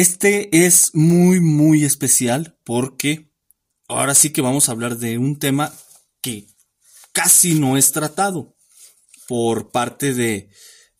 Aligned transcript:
este 0.00 0.64
es 0.64 0.94
muy, 0.94 1.40
muy 1.40 1.84
especial 1.84 2.56
porque 2.62 3.32
ahora 3.88 4.14
sí 4.14 4.30
que 4.30 4.42
vamos 4.42 4.68
a 4.68 4.72
hablar 4.72 4.96
de 4.96 5.18
un 5.18 5.40
tema 5.40 5.74
que 6.22 6.46
casi 7.12 7.54
no 7.58 7.76
es 7.76 7.90
tratado 7.90 8.54
por 9.26 9.72
parte 9.72 10.14
de 10.14 10.50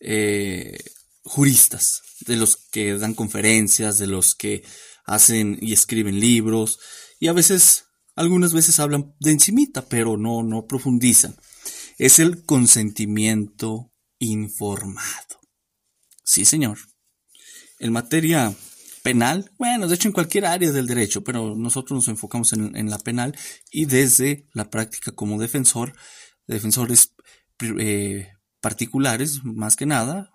eh, 0.01 0.77
juristas, 1.23 2.03
de 2.27 2.35
los 2.35 2.57
que 2.57 2.99
dan 2.99 3.15
conferencias, 3.15 3.99
de 3.99 4.09
los 4.09 4.35
que 4.35 4.65
hacen 5.05 5.57
y 5.61 5.75
escriben 5.75 6.19
libros 6.19 6.81
y 7.21 7.29
a 7.29 7.33
veces, 7.33 7.85
algunas 8.17 8.53
veces 8.53 8.81
hablan 8.81 9.15
de 9.21 9.31
encimita, 9.31 9.89
pero 9.89 10.17
no, 10.17 10.43
no 10.43 10.67
profundizan. 10.67 11.37
Es 11.99 12.19
el 12.19 12.45
consentimiento 12.45 13.93
informado. 14.19 15.39
Sí, 16.25 16.45
señor. 16.45 16.79
En 17.79 17.93
materia 17.93 18.57
penal, 19.09 19.51
bueno, 19.57 19.89
de 19.89 19.95
hecho 19.95 20.09
en 20.09 20.13
cualquier 20.13 20.45
área 20.45 20.71
del 20.71 20.87
derecho, 20.87 21.25
pero 21.25 21.55
nosotros 21.57 21.97
nos 21.97 22.09
enfocamos 22.09 22.53
en, 22.53 22.91
la 22.91 22.99
penal 22.99 23.35
y 23.71 23.87
desde 23.87 24.47
la 24.53 24.69
práctica 24.69 25.13
como 25.13 25.41
defensor, 25.41 25.95
defensores 26.47 27.15
eh, 27.79 28.31
particulares, 28.61 29.43
más 29.45 29.77
que 29.77 29.87
nada, 29.87 30.31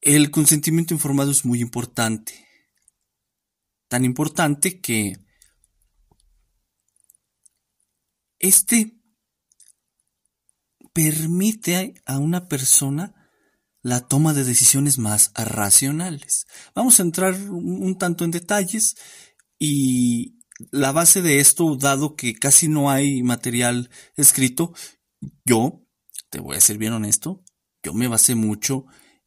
el 0.00 0.30
consentimiento 0.30 0.94
informado 0.94 1.32
es 1.32 1.44
muy 1.44 1.60
importante. 1.60 2.46
Tan 3.88 4.04
importante 4.04 4.80
que 4.80 5.16
este 8.38 9.00
permite 10.92 11.94
a 12.04 12.20
una 12.20 12.46
persona 12.46 13.15
la 13.86 14.00
toma 14.00 14.34
de 14.34 14.42
decisiones 14.42 14.98
más 14.98 15.30
racionales. 15.36 16.48
Vamos 16.74 16.98
a 16.98 17.04
entrar 17.04 17.34
un, 17.48 17.96
tanto 17.96 18.24
en 18.24 18.32
detalles 18.32 18.96
y 19.60 20.40
la 20.72 20.90
base 20.90 21.22
de 21.22 21.38
esto, 21.38 21.76
dado 21.76 22.16
que 22.16 22.34
casi 22.34 22.66
no 22.66 22.90
hay 22.90 23.22
material 23.22 23.88
escrito, 24.16 24.74
yo, 25.44 25.86
te 26.30 26.40
voy 26.40 26.56
a 26.56 26.60
ser 26.60 26.78
bien 26.78 26.94
honesto, 26.94 27.44
yo 27.80 27.94
me 27.94 28.08
basé 28.08 28.34
mucho 28.34 28.86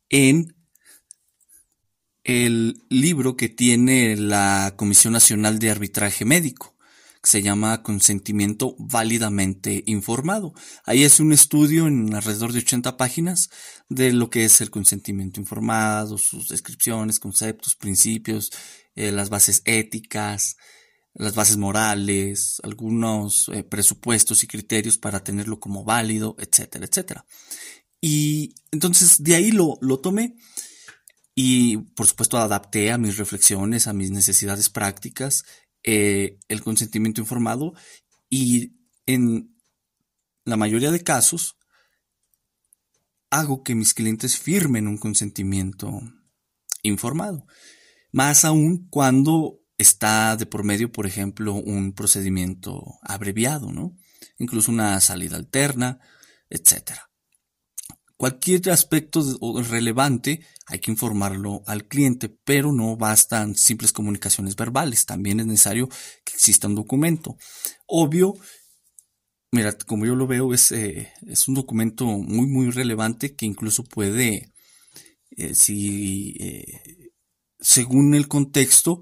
en 0.10 0.54
el 2.26 2.84
libro 2.90 3.38
que 3.38 3.48
tiene 3.48 4.18
la 4.18 4.74
Comisión 4.76 5.14
Nacional 5.14 5.60
de 5.60 5.72
Arbitraje 5.72 6.26
Médico 6.26 6.76
se 7.22 7.42
llama 7.42 7.84
consentimiento 7.84 8.76
válidamente 8.80 9.84
informado. 9.88 10.54
Ahí 10.86 11.04
es 11.04 11.20
un 11.20 11.34
estudio 11.34 11.88
en 11.88 12.14
alrededor 12.14 12.54
de 12.54 12.60
80 12.60 12.96
páginas 12.96 13.50
de 13.90 14.14
lo 14.14 14.30
que 14.30 14.46
es 14.46 14.62
el 14.62 14.70
consentimiento 14.70 15.40
informado, 15.40 16.18
sus 16.18 16.48
descripciones, 16.48 17.20
conceptos, 17.20 17.76
principios, 17.76 18.52
eh, 18.96 19.12
las 19.12 19.30
bases 19.30 19.62
éticas, 19.66 20.56
las 21.14 21.36
bases 21.36 21.58
morales, 21.58 22.62
algunos 22.64 23.50
eh, 23.54 23.64
presupuestos 23.64 24.44
y 24.44 24.48
criterios 24.48 24.98
para 24.98 25.24
tenerlo 25.24 25.60
como 25.60 25.84
válido, 25.84 26.38
etcétera, 26.40 26.86
etcétera. 26.86 27.26
Y 28.00 28.56
entonces 28.72 29.22
de 29.22 29.36
ahí 29.36 29.52
lo, 29.52 29.78
lo 29.82 30.00
tomé 30.00 30.36
y 31.36 31.78
por 31.78 32.08
supuesto 32.08 32.38
adapté 32.38 32.92
a 32.92 32.98
mis 32.98 33.18
reflexiones, 33.18 33.88
a 33.88 33.94
mis 33.94 34.12
necesidades 34.12 34.70
prácticas 34.70 35.44
eh, 35.84 36.38
el 36.48 36.62
consentimiento 36.62 37.22
informado 37.22 37.74
y 38.30 38.74
en 39.06 39.56
la 40.46 40.58
mayoría 40.58 40.92
de 40.92 41.04
casos 41.04 41.58
hago 43.30 43.64
que 43.64 43.76
mis 43.76 43.94
clientes 43.94 44.38
firmen 44.38 44.88
un 44.88 44.98
consentimiento 44.98 46.02
informado. 46.82 47.46
Más 48.12 48.46
aún 48.46 48.88
cuando 48.90 49.62
está 49.78 50.36
de 50.36 50.46
por 50.46 50.64
medio, 50.64 50.92
por 50.92 51.06
ejemplo, 51.06 51.54
un 51.54 51.94
procedimiento 51.94 52.84
abreviado, 53.02 53.72
¿no? 53.72 53.96
Incluso 54.38 54.72
una 54.72 55.00
salida 55.00 55.38
alterna, 55.38 56.00
etcétera. 56.50 57.09
Cualquier 58.20 58.70
aspecto 58.72 59.24
relevante 59.70 60.46
hay 60.66 60.80
que 60.80 60.92
informarlo 60.92 61.64
al 61.66 61.88
cliente, 61.88 62.28
pero 62.28 62.74
no 62.74 62.98
bastan 62.98 63.56
simples 63.56 63.94
comunicaciones 63.94 64.58
verbales, 64.58 65.06
también 65.06 65.40
es 65.40 65.46
necesario 65.46 65.88
que 65.88 66.34
exista 66.34 66.68
un 66.68 66.76
documento. 66.76 67.38
Obvio, 67.88 68.34
mira, 69.54 69.72
como 69.88 70.06
yo 70.06 70.18
lo 70.18 70.28
veo, 70.28 70.54
es, 70.54 70.74
eh, 70.74 71.14
es 71.28 71.48
un 71.48 71.56
documento 71.56 72.08
muy, 72.08 72.46
muy 72.46 72.72
relevante 72.72 73.38
que 73.38 73.46
incluso 73.46 73.86
puede, 73.86 74.52
eh, 75.38 75.56
si, 75.56 76.36
eh, 76.42 77.14
según 77.58 78.16
el 78.16 78.28
contexto, 78.28 79.02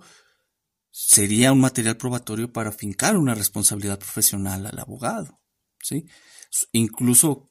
sería 0.91 1.53
un 1.53 1.61
material 1.61 1.97
probatorio 1.97 2.53
para 2.53 2.71
fincar 2.71 3.17
una 3.17 3.33
responsabilidad 3.33 3.97
profesional 3.97 4.67
al 4.67 4.77
abogado. 4.77 5.41
¿sí? 5.81 6.05
Incluso 6.71 7.46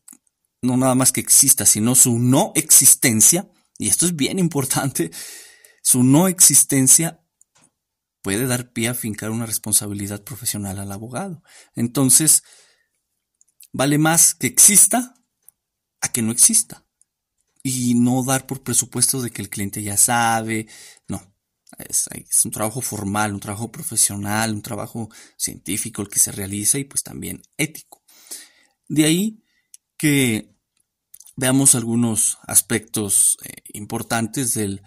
no 0.62 0.76
nada 0.76 0.94
más 0.94 1.12
que 1.12 1.20
exista, 1.20 1.66
sino 1.66 1.94
su 1.94 2.18
no 2.18 2.52
existencia, 2.54 3.50
y 3.78 3.88
esto 3.88 4.06
es 4.06 4.16
bien 4.16 4.38
importante, 4.38 5.10
su 5.82 6.02
no 6.02 6.28
existencia 6.28 7.22
puede 8.22 8.46
dar 8.46 8.72
pie 8.72 8.88
a 8.88 8.94
fincar 8.94 9.30
una 9.30 9.46
responsabilidad 9.46 10.24
profesional 10.24 10.80
al 10.80 10.90
abogado. 10.90 11.44
Entonces, 11.76 12.42
vale 13.72 13.98
más 13.98 14.34
que 14.34 14.48
exista 14.48 15.14
a 16.00 16.10
que 16.10 16.22
no 16.22 16.32
exista. 16.32 16.84
Y 17.62 17.94
no 17.94 18.24
dar 18.24 18.46
por 18.46 18.64
presupuesto 18.64 19.22
de 19.22 19.30
que 19.30 19.42
el 19.42 19.48
cliente 19.48 19.80
ya 19.82 19.96
sabe. 19.96 20.66
No, 21.06 21.22
es, 21.78 22.08
un 22.44 22.50
trabajo 22.50 22.80
formal, 22.80 23.32
un 23.32 23.40
trabajo 23.40 23.70
profesional, 23.70 24.54
un 24.54 24.62
trabajo 24.62 25.08
científico 25.36 26.02
el 26.02 26.08
que 26.08 26.18
se 26.18 26.32
realiza 26.32 26.78
y 26.78 26.84
pues 26.84 27.02
también 27.02 27.42
ético. 27.56 28.02
De 28.88 29.04
ahí 29.04 29.44
que 29.96 30.55
veamos 31.36 31.74
algunos 31.74 32.38
aspectos 32.46 33.36
eh, 33.44 33.62
importantes 33.74 34.54
del 34.54 34.82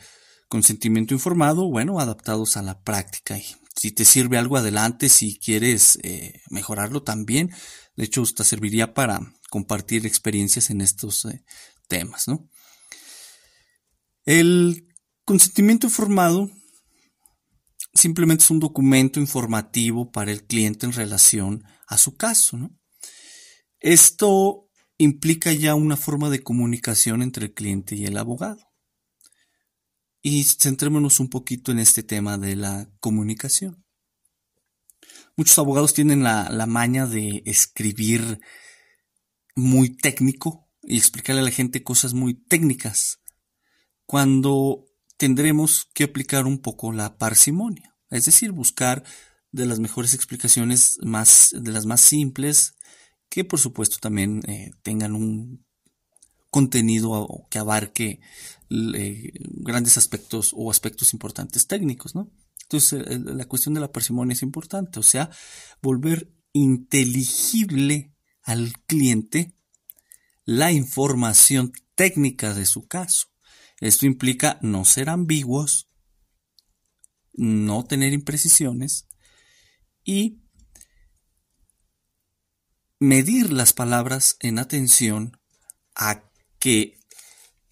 consentimiento 0.48 1.14
informado, 1.14 1.70
bueno, 1.70 2.00
adaptados 2.00 2.58
a 2.58 2.64
la 2.64 2.82
práctica. 2.82 3.38
Y 3.38 3.46
si 3.76 3.92
te 3.92 4.04
sirve 4.04 4.38
algo 4.38 4.58
adelante, 4.58 5.08
si 5.08 5.38
quieres 5.38 6.00
eh, 6.04 6.42
mejorarlo 6.50 7.04
también, 7.04 7.52
de 7.96 8.06
hecho, 8.06 8.24
te 8.24 8.44
serviría 8.44 8.94
para 8.94 9.20
compartir 9.50 10.06
experiencias 10.06 10.70
en 10.70 10.82
estos 10.82 11.26
eh, 11.26 11.44
temas, 11.88 12.28
¿no? 12.28 12.50
El 14.26 14.88
consentimiento 15.26 15.88
informado 15.88 16.50
simplemente 17.94 18.44
es 18.44 18.52
un 18.52 18.60
documento 18.60 19.20
informativo 19.20 20.12
para 20.12 20.32
el 20.32 20.46
cliente 20.46 20.86
en 20.86 20.94
relación 20.94 21.64
a 21.88 21.98
su 21.98 22.16
caso, 22.16 22.58
¿no? 22.58 22.72
Esto 23.80 24.69
implica 25.00 25.52
ya 25.54 25.74
una 25.74 25.98
forma 25.98 26.30
de 26.30 26.44
comunicación 26.44 27.24
entre 27.24 27.46
el 27.46 27.54
cliente 27.54 27.96
y 27.96 28.06
el 28.06 28.18
abogado. 28.18 28.70
Y 30.22 30.44
centrémonos 30.44 31.20
un 31.20 31.30
poquito 31.30 31.72
en 31.72 31.80
este 31.80 32.04
tema 32.04 32.38
de 32.38 32.56
la 32.58 32.92
comunicación. 33.00 33.86
Muchos 35.38 35.58
abogados 35.58 35.94
tienen 35.94 36.22
la, 36.22 36.50
la 36.50 36.66
maña 36.66 37.08
de 37.08 37.42
escribir 37.46 38.42
muy 39.56 39.96
técnico 39.96 40.70
y 40.84 40.98
explicarle 40.98 41.42
a 41.42 41.46
la 41.46 41.52
gente 41.52 41.82
cosas 41.82 42.14
muy 42.14 42.34
técnicas, 42.34 43.22
cuando 44.06 44.86
tendremos 45.18 45.88
que 45.94 46.06
aplicar 46.06 46.46
un 46.46 46.60
poco 46.60 46.92
la 46.92 47.18
parsimonia, 47.18 47.96
es 48.10 48.26
decir, 48.26 48.52
buscar 48.52 49.04
de 49.52 49.66
las 49.66 49.80
mejores 49.80 50.14
explicaciones 50.14 50.98
más, 51.04 51.52
de 51.54 51.72
las 51.72 51.86
más 51.86 52.02
simples, 52.02 52.76
que 53.30 53.44
por 53.44 53.60
supuesto 53.60 53.98
también 54.00 54.42
eh, 54.48 54.72
tengan 54.82 55.16
un 55.16 55.66
contenido 56.50 57.48
que 57.50 57.60
abarque 57.60 58.20
eh, 58.70 59.32
grandes 59.44 59.98
aspectos 59.98 60.52
o 60.56 60.72
aspectos 60.72 61.14
importantes 61.14 61.68
técnicos, 61.68 62.16
¿no? 62.16 62.32
Entonces, 62.64 63.04
la 63.26 63.46
cuestión 63.46 63.74
de 63.74 63.80
la 63.80 63.92
parsimonia 63.92 64.34
es 64.34 64.44
importante, 64.44 65.00
o 65.00 65.04
sea, 65.04 65.32
volver 65.82 66.32
inteligible 66.54 68.14
al 68.44 68.74
cliente 68.86 69.56
la 70.46 70.72
información 70.72 71.72
técnica 71.96 72.54
de 72.54 72.66
su 72.66 72.88
caso. 72.88 73.28
Esto 73.80 74.06
implica 74.06 74.60
no 74.62 74.86
ser 74.86 75.10
ambiguos, 75.10 75.88
no 77.34 77.86
tener 77.86 78.14
imprecisiones 78.14 79.08
y 80.04 80.42
medir 83.00 83.52
las 83.52 83.74
palabras 83.74 84.38
en 84.42 84.60
atención 84.60 85.38
a 85.96 86.24
que 86.60 87.00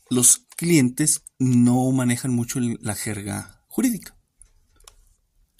los 0.09 0.39
clientes 0.56 1.24
no 1.38 1.91
manejan 1.91 2.33
mucho 2.33 2.59
la 2.59 2.95
jerga 2.95 3.63
jurídica. 3.68 4.18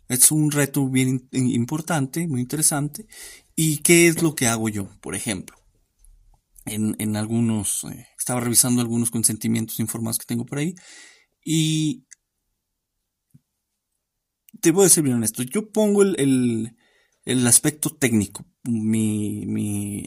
Es 0.08 0.32
un 0.32 0.52
reto 0.52 0.88
bien 0.88 1.28
importante, 1.32 2.28
muy 2.28 2.42
interesante. 2.42 3.08
¿Y 3.56 3.80
qué 3.80 4.08
es 4.08 4.22
lo 4.22 4.36
que 4.36 4.48
hago 4.48 4.70
yo? 4.70 4.90
Por 5.02 5.16
ejemplo, 5.16 5.58
en, 6.66 7.16
algunos, 7.16 7.84
eh, 7.86 8.08
estaba 8.18 8.40
revisando 8.40 8.82
algunos 8.82 9.12
consentimientos 9.12 9.80
informados 9.80 10.18
que 10.18 10.26
tengo 10.26 10.46
por 10.46 10.60
ahí 10.60 10.76
y 11.44 12.06
te 14.62 14.72
voy 14.72 14.86
a 14.86 14.90
ser 14.90 15.04
bien 15.04 15.18
honesto, 15.18 15.44
yo 15.44 15.72
pongo 15.72 16.02
el, 16.04 16.76
aspecto 17.48 17.90
técnico, 17.90 18.46
mi, 18.64 19.46
mi 19.46 20.06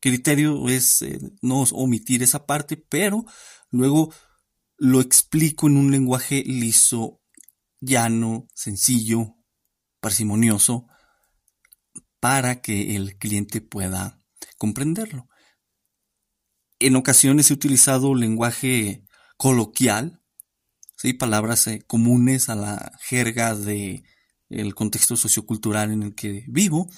criterio 0.00 0.68
es 0.68 1.02
eh, 1.02 1.18
no 1.42 1.62
omitir 1.62 2.22
esa 2.22 2.46
parte, 2.46 2.76
pero 2.76 3.24
luego 3.70 4.12
lo 4.76 5.00
explico 5.00 5.66
en 5.66 5.76
un 5.76 5.90
lenguaje 5.90 6.42
liso, 6.44 7.20
llano, 7.80 8.48
sencillo, 8.54 9.36
parsimonioso, 10.00 10.86
para 12.18 12.60
que 12.60 12.96
el 12.96 13.16
cliente 13.18 13.60
pueda 13.60 14.18
comprenderlo. 14.58 15.28
En 16.78 16.96
ocasiones 16.96 17.50
he 17.50 17.54
utilizado 17.54 18.14
lenguaje 18.14 19.04
coloquial, 19.36 20.22
¿sí? 20.96 21.12
palabras 21.12 21.66
eh, 21.66 21.82
comunes 21.86 22.48
a 22.48 22.54
la 22.54 22.92
jerga 23.00 23.54
de 23.54 24.02
el 24.50 24.74
contexto 24.74 25.16
sociocultural 25.16 25.92
en 25.92 26.02
el 26.02 26.14
que 26.14 26.44
vivo. 26.48 26.90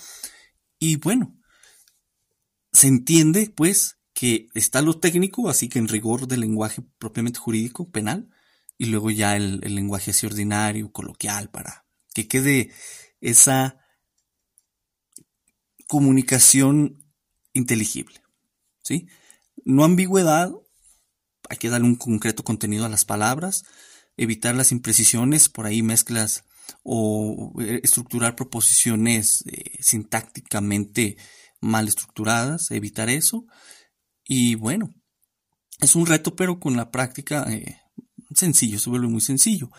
Y 0.78 0.96
bueno, 0.96 1.38
se 2.72 2.88
entiende 2.88 3.52
pues 3.54 3.98
que 4.14 4.48
está 4.54 4.82
lo 4.82 4.98
técnico, 4.98 5.48
así 5.48 5.68
que 5.68 5.78
en 5.78 5.88
rigor 5.88 6.26
del 6.26 6.40
lenguaje 6.40 6.82
propiamente 6.98 7.38
jurídico, 7.38 7.90
penal, 7.90 8.28
y 8.78 8.86
luego 8.86 9.10
ya 9.10 9.36
el, 9.36 9.60
lenguaje 9.60 10.10
así 10.10 10.26
ordinario, 10.26 10.90
coloquial, 10.90 11.50
para 11.50 11.86
que 12.14 12.26
quede 12.26 12.72
esa 13.20 13.78
comunicación 15.86 17.04
inteligible. 17.52 18.22
¿sí? 18.82 19.06
No 19.64 19.84
ambigüedad, 19.84 20.52
hay 21.48 21.58
que 21.58 21.68
darle 21.68 21.86
un 21.86 21.96
concreto 21.96 22.44
contenido 22.44 22.84
a 22.84 22.88
las 22.88 23.04
palabras, 23.04 23.64
evitar 24.16 24.54
las 24.54 24.72
imprecisiones, 24.72 25.48
por 25.48 25.66
ahí 25.66 25.82
mezclas 25.82 26.44
o 26.82 27.52
eh, 27.60 27.80
estructurar 27.82 28.36
proposiciones 28.36 29.42
eh, 29.46 29.78
sintácticamente 29.80 31.16
mal 31.60 31.88
estructuradas, 31.88 32.70
evitar 32.70 33.08
eso. 33.08 33.46
Y 34.24 34.54
bueno, 34.56 34.90
es 35.80 35.94
un 35.96 36.06
reto, 36.06 36.36
pero 36.36 36.60
con 36.60 36.76
la 36.76 36.90
práctica 36.90 37.44
eh, 37.52 37.78
sencillo, 38.34 38.78
se 38.78 38.90
vuelve 38.90 39.08
muy 39.08 39.20
sencillo. 39.20 39.70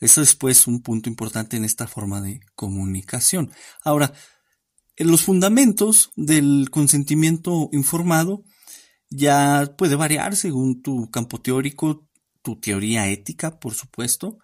Eso 0.00 0.22
es 0.22 0.34
pues 0.34 0.66
un 0.66 0.80
punto 0.82 1.08
importante 1.08 1.56
en 1.56 1.64
esta 1.64 1.88
forma 1.88 2.20
de 2.20 2.40
comunicación. 2.54 3.52
Ahora, 3.82 4.12
en 4.96 5.10
los 5.10 5.22
fundamentos 5.22 6.10
del 6.16 6.70
consentimiento 6.70 7.68
informado 7.72 8.44
ya 9.10 9.74
puede 9.76 9.96
variar 9.96 10.36
según 10.36 10.82
tu 10.82 11.10
campo 11.10 11.40
teórico, 11.40 12.08
tu 12.42 12.60
teoría 12.60 13.08
ética, 13.08 13.58
por 13.58 13.74
supuesto. 13.74 14.38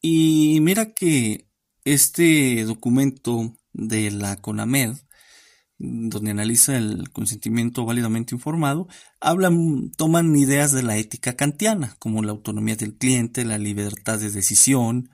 Y 0.00 0.58
mira 0.62 0.92
que 0.92 1.45
este 1.86 2.64
documento 2.64 3.56
de 3.72 4.10
la 4.10 4.36
CONAMED, 4.36 4.96
donde 5.78 6.32
analiza 6.32 6.76
el 6.76 7.10
consentimiento 7.10 7.84
válidamente 7.84 8.34
informado, 8.34 8.88
hablan, 9.20 9.92
toman 9.96 10.34
ideas 10.34 10.72
de 10.72 10.82
la 10.82 10.96
ética 10.96 11.36
kantiana, 11.36 11.94
como 12.00 12.24
la 12.24 12.32
autonomía 12.32 12.74
del 12.74 12.96
cliente, 12.96 13.44
la 13.44 13.58
libertad 13.58 14.18
de 14.18 14.32
decisión, 14.32 15.10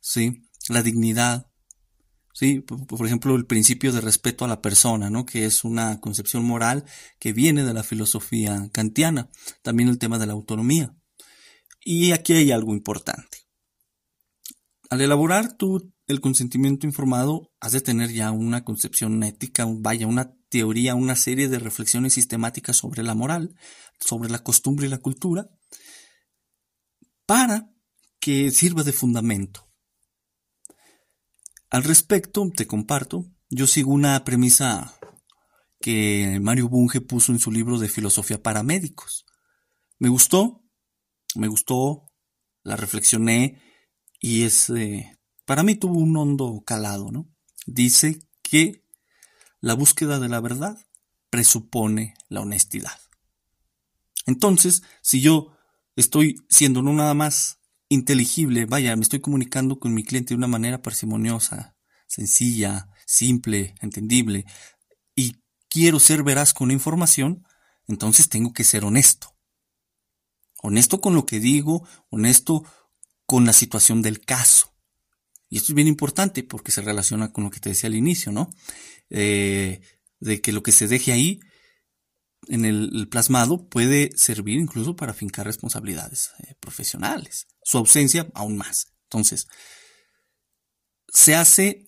¿sí? 0.00 0.48
la 0.70 0.82
dignidad, 0.82 1.50
¿sí? 2.32 2.60
Por, 2.60 3.06
ejemplo, 3.06 3.36
el 3.36 3.44
principio 3.44 3.92
de 3.92 4.00
respeto 4.00 4.46
a 4.46 4.48
la 4.48 4.62
persona, 4.62 5.10
¿no? 5.10 5.26
Que 5.26 5.44
es 5.44 5.64
una 5.64 6.00
concepción 6.00 6.46
moral 6.46 6.86
que 7.18 7.34
viene 7.34 7.62
de 7.62 7.74
la 7.74 7.82
filosofía 7.82 8.70
kantiana. 8.72 9.28
También 9.60 9.90
el 9.90 9.98
tema 9.98 10.18
de 10.18 10.26
la 10.26 10.32
autonomía. 10.32 10.96
Y 11.84 12.12
aquí 12.12 12.32
hay 12.32 12.52
algo 12.52 12.72
importante. 12.72 13.38
Al 14.88 15.02
elaborar 15.02 15.56
tú 15.58 15.92
el 16.06 16.20
consentimiento 16.20 16.86
informado, 16.86 17.50
has 17.60 17.72
de 17.72 17.80
tener 17.80 18.12
ya 18.12 18.30
una 18.30 18.64
concepción 18.64 19.22
ética, 19.22 19.66
vaya, 19.68 20.06
una 20.06 20.36
teoría, 20.48 20.94
una 20.94 21.16
serie 21.16 21.48
de 21.48 21.58
reflexiones 21.58 22.14
sistemáticas 22.14 22.76
sobre 22.76 23.02
la 23.02 23.14
moral, 23.14 23.56
sobre 23.98 24.30
la 24.30 24.38
costumbre 24.40 24.86
y 24.86 24.90
la 24.90 24.98
cultura, 24.98 25.50
para 27.26 27.70
que 28.20 28.50
sirva 28.50 28.82
de 28.82 28.92
fundamento 28.92 29.66
al 31.70 31.82
respecto, 31.82 32.48
te 32.54 32.66
comparto, 32.66 33.26
yo 33.50 33.66
sigo 33.66 33.92
una 33.92 34.24
premisa 34.24 34.98
que 35.80 36.38
Mario 36.40 36.68
Bunge 36.68 37.00
puso 37.00 37.32
en 37.32 37.40
su 37.40 37.50
libro 37.50 37.78
de 37.78 37.88
filosofía 37.88 38.40
para 38.40 38.62
médicos. 38.62 39.26
Me 39.98 40.08
gustó, 40.08 40.64
me 41.34 41.48
gustó, 41.48 42.12
la 42.62 42.76
reflexioné 42.76 43.60
y 44.20 44.44
es, 44.44 44.70
eh, 44.70 45.15
para 45.46 45.62
mí 45.62 45.76
tuvo 45.76 45.98
un 45.98 46.16
hondo 46.16 46.62
calado, 46.66 47.10
¿no? 47.10 47.26
Dice 47.64 48.20
que 48.42 48.84
la 49.60 49.74
búsqueda 49.74 50.18
de 50.20 50.28
la 50.28 50.40
verdad 50.40 50.78
presupone 51.30 52.14
la 52.28 52.40
honestidad. 52.40 53.00
Entonces, 54.26 54.82
si 55.02 55.20
yo 55.20 55.52
estoy 55.94 56.36
siendo 56.48 56.82
no 56.82 56.92
nada 56.92 57.14
más 57.14 57.60
inteligible, 57.88 58.66
vaya, 58.66 58.94
me 58.96 59.02
estoy 59.02 59.20
comunicando 59.20 59.78
con 59.78 59.94
mi 59.94 60.02
cliente 60.02 60.30
de 60.30 60.38
una 60.38 60.48
manera 60.48 60.82
parsimoniosa, 60.82 61.76
sencilla, 62.06 62.88
simple, 63.06 63.74
entendible, 63.80 64.44
y 65.14 65.36
quiero 65.68 66.00
ser 66.00 66.24
veraz 66.24 66.52
con 66.52 66.68
la 66.68 66.74
información, 66.74 67.46
entonces 67.86 68.28
tengo 68.28 68.52
que 68.52 68.64
ser 68.64 68.84
honesto. 68.84 69.36
Honesto 70.60 71.00
con 71.00 71.14
lo 71.14 71.24
que 71.24 71.38
digo, 71.38 71.86
honesto 72.10 72.64
con 73.26 73.46
la 73.46 73.52
situación 73.52 74.02
del 74.02 74.20
caso. 74.20 74.75
Y 75.48 75.58
esto 75.58 75.72
es 75.72 75.74
bien 75.76 75.88
importante 75.88 76.42
porque 76.42 76.72
se 76.72 76.82
relaciona 76.82 77.32
con 77.32 77.44
lo 77.44 77.50
que 77.50 77.60
te 77.60 77.68
decía 77.68 77.88
al 77.88 77.94
inicio, 77.94 78.32
¿no? 78.32 78.50
Eh, 79.10 79.80
de 80.18 80.40
que 80.40 80.52
lo 80.52 80.62
que 80.62 80.72
se 80.72 80.88
deje 80.88 81.12
ahí 81.12 81.40
en 82.48 82.64
el, 82.64 83.08
plasmado 83.08 83.68
puede 83.68 84.10
servir 84.16 84.58
incluso 84.58 84.96
para 84.96 85.14
fincar 85.14 85.46
responsabilidades 85.46 86.30
eh, 86.40 86.54
profesionales. 86.60 87.46
Su 87.62 87.78
ausencia 87.78 88.28
aún 88.34 88.56
más. 88.56 88.92
Entonces, 89.04 89.48
se 91.08 91.34
hace 91.34 91.86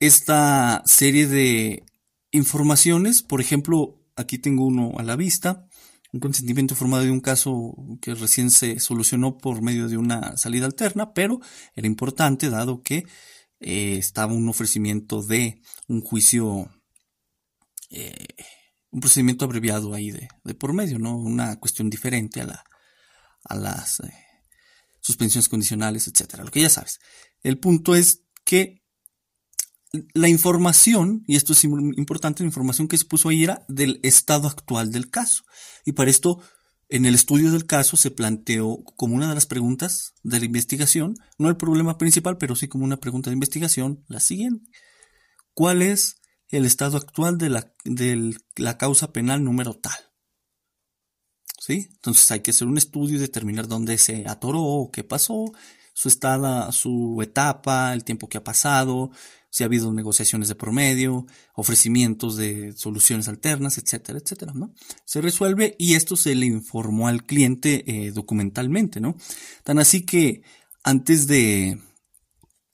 esta 0.00 0.82
serie 0.86 1.26
de 1.26 1.84
informaciones, 2.30 3.22
por 3.22 3.40
ejemplo, 3.40 4.02
aquí 4.16 4.38
tengo 4.38 4.66
uno 4.66 4.94
a 4.98 5.02
la 5.02 5.16
vista, 5.16 5.68
un 6.14 6.20
consentimiento 6.20 6.76
formado 6.76 7.02
de 7.02 7.10
un 7.10 7.20
caso 7.20 7.74
que 8.00 8.14
recién 8.14 8.52
se 8.52 8.78
solucionó 8.78 9.36
por 9.36 9.62
medio 9.62 9.88
de 9.88 9.96
una 9.96 10.36
salida 10.36 10.64
alterna, 10.64 11.12
pero 11.12 11.40
era 11.74 11.88
importante 11.88 12.50
dado 12.50 12.82
que 12.82 13.04
eh, 13.58 13.96
estaba 13.98 14.32
un 14.32 14.48
ofrecimiento 14.48 15.24
de 15.24 15.60
un 15.88 16.02
juicio 16.02 16.70
eh, 17.90 18.28
un 18.92 19.00
procedimiento 19.00 19.44
abreviado 19.44 19.92
ahí 19.92 20.12
de, 20.12 20.28
por 20.54 20.72
medio, 20.72 21.00
¿no? 21.00 21.16
Una 21.16 21.58
cuestión 21.58 21.90
diferente 21.90 22.40
a, 22.40 22.44
la, 22.44 22.64
a 23.42 23.56
las 23.56 23.98
eh, 23.98 24.12
suspensiones 25.00 25.48
condicionales, 25.48 26.06
etcétera, 26.06 26.44
lo 26.44 26.52
que 26.52 26.60
ya 26.60 26.70
sabes. 26.70 27.00
El 27.42 27.58
punto 27.58 27.96
es 27.96 28.22
que 28.44 28.83
la 30.12 30.28
información, 30.28 31.24
y 31.26 31.36
esto 31.36 31.52
es 31.52 31.64
importante, 31.64 32.42
la 32.42 32.48
información 32.48 32.88
que 32.88 32.98
se 32.98 33.04
puso 33.04 33.28
ahí 33.28 33.44
era 33.44 33.64
del 33.68 34.00
estado 34.02 34.48
actual 34.48 34.90
del 34.90 35.10
caso. 35.10 35.44
Y 35.84 35.92
para 35.92 36.10
esto, 36.10 36.40
en 36.88 37.06
el 37.06 37.14
estudio 37.14 37.52
del 37.52 37.66
caso 37.66 37.96
se 37.96 38.10
planteó 38.10 38.82
como 38.96 39.14
una 39.14 39.28
de 39.28 39.34
las 39.34 39.46
preguntas 39.46 40.14
de 40.22 40.40
la 40.40 40.46
investigación, 40.46 41.14
no 41.38 41.48
el 41.48 41.56
problema 41.56 41.96
principal, 41.96 42.38
pero 42.38 42.56
sí 42.56 42.68
como 42.68 42.84
una 42.84 42.98
pregunta 42.98 43.30
de 43.30 43.34
investigación, 43.34 44.04
la 44.08 44.20
siguiente. 44.20 44.70
¿Cuál 45.54 45.82
es 45.82 46.16
el 46.48 46.64
estado 46.64 46.96
actual 46.96 47.38
de 47.38 47.50
la, 47.50 47.72
de 47.84 48.36
la 48.56 48.78
causa 48.78 49.12
penal 49.12 49.44
número 49.44 49.74
tal? 49.74 49.98
¿Sí? 51.60 51.88
Entonces 51.92 52.30
hay 52.30 52.40
que 52.40 52.50
hacer 52.50 52.66
un 52.66 52.78
estudio 52.78 53.16
y 53.16 53.20
determinar 53.20 53.68
dónde 53.68 53.96
se 53.96 54.26
atoró, 54.26 54.90
qué 54.92 55.04
pasó, 55.04 55.52
su 55.94 56.10
su 56.72 57.22
etapa, 57.22 57.94
el 57.94 58.04
tiempo 58.04 58.28
que 58.28 58.38
ha 58.38 58.44
pasado, 58.44 59.10
si 59.54 59.62
ha 59.62 59.66
habido 59.66 59.92
negociaciones 59.92 60.48
de 60.48 60.56
promedio, 60.56 61.26
ofrecimientos 61.54 62.36
de 62.36 62.72
soluciones 62.72 63.28
alternas, 63.28 63.78
etcétera, 63.78 64.18
etcétera, 64.18 64.52
¿no? 64.52 64.74
Se 65.04 65.20
resuelve 65.20 65.76
y 65.78 65.94
esto 65.94 66.16
se 66.16 66.34
le 66.34 66.46
informó 66.46 67.06
al 67.06 67.24
cliente 67.24 67.84
eh, 67.86 68.10
documentalmente, 68.10 69.00
¿no? 69.00 69.14
Tan 69.62 69.78
así 69.78 70.04
que 70.04 70.42
antes 70.82 71.28
de, 71.28 71.78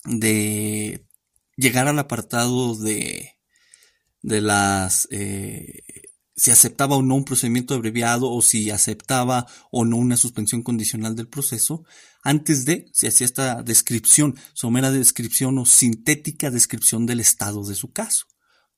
de 0.07 1.07
llegar 1.55 1.87
al 1.87 1.99
apartado 1.99 2.75
de, 2.75 3.37
de 4.23 4.41
las 4.41 5.07
eh, 5.11 5.83
si 6.35 6.51
aceptaba 6.51 6.97
o 6.97 7.03
no 7.03 7.17
un 7.17 7.27
procedimiento 7.27 7.75
abreviado 7.75 8.33
o 8.33 8.41
si 8.41 8.71
aceptaba 8.71 9.47
o 9.71 9.85
no 9.85 9.99
una 9.99 10.17
suspensión 10.17 10.63
condicional 10.63 11.15
del 11.15 11.29
proceso, 11.29 11.85
antes 12.23 12.65
de 12.65 12.87
se 12.93 13.09
hacía 13.09 13.25
esta 13.25 13.63
descripción, 13.63 14.37
somera 14.53 14.91
descripción 14.91 15.59
o 15.59 15.67
sintética 15.67 16.51
descripción 16.51 17.07
del 17.07 17.21
estado 17.21 17.65
de 17.65 17.75
su 17.75 17.93
caso, 17.93 18.27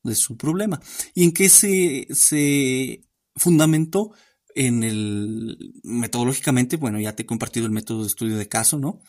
de 0.03 0.15
su 0.15 0.37
problema. 0.37 0.81
¿Y 1.15 1.25
en 1.25 1.33
qué 1.33 1.49
se, 1.49 2.07
se 2.11 3.09
fundamentó? 3.37 4.13
En 4.55 4.83
el, 4.83 5.57
metodológicamente, 5.83 6.77
bueno, 6.77 7.01
ya 7.01 7.17
te 7.17 7.23
he 7.23 7.27
compartido 7.27 7.65
el 7.65 7.73
método 7.73 8.03
de 8.03 8.09
estudio 8.09 8.37
de 8.37 8.49
caso, 8.49 8.79
¿no? 8.79 9.01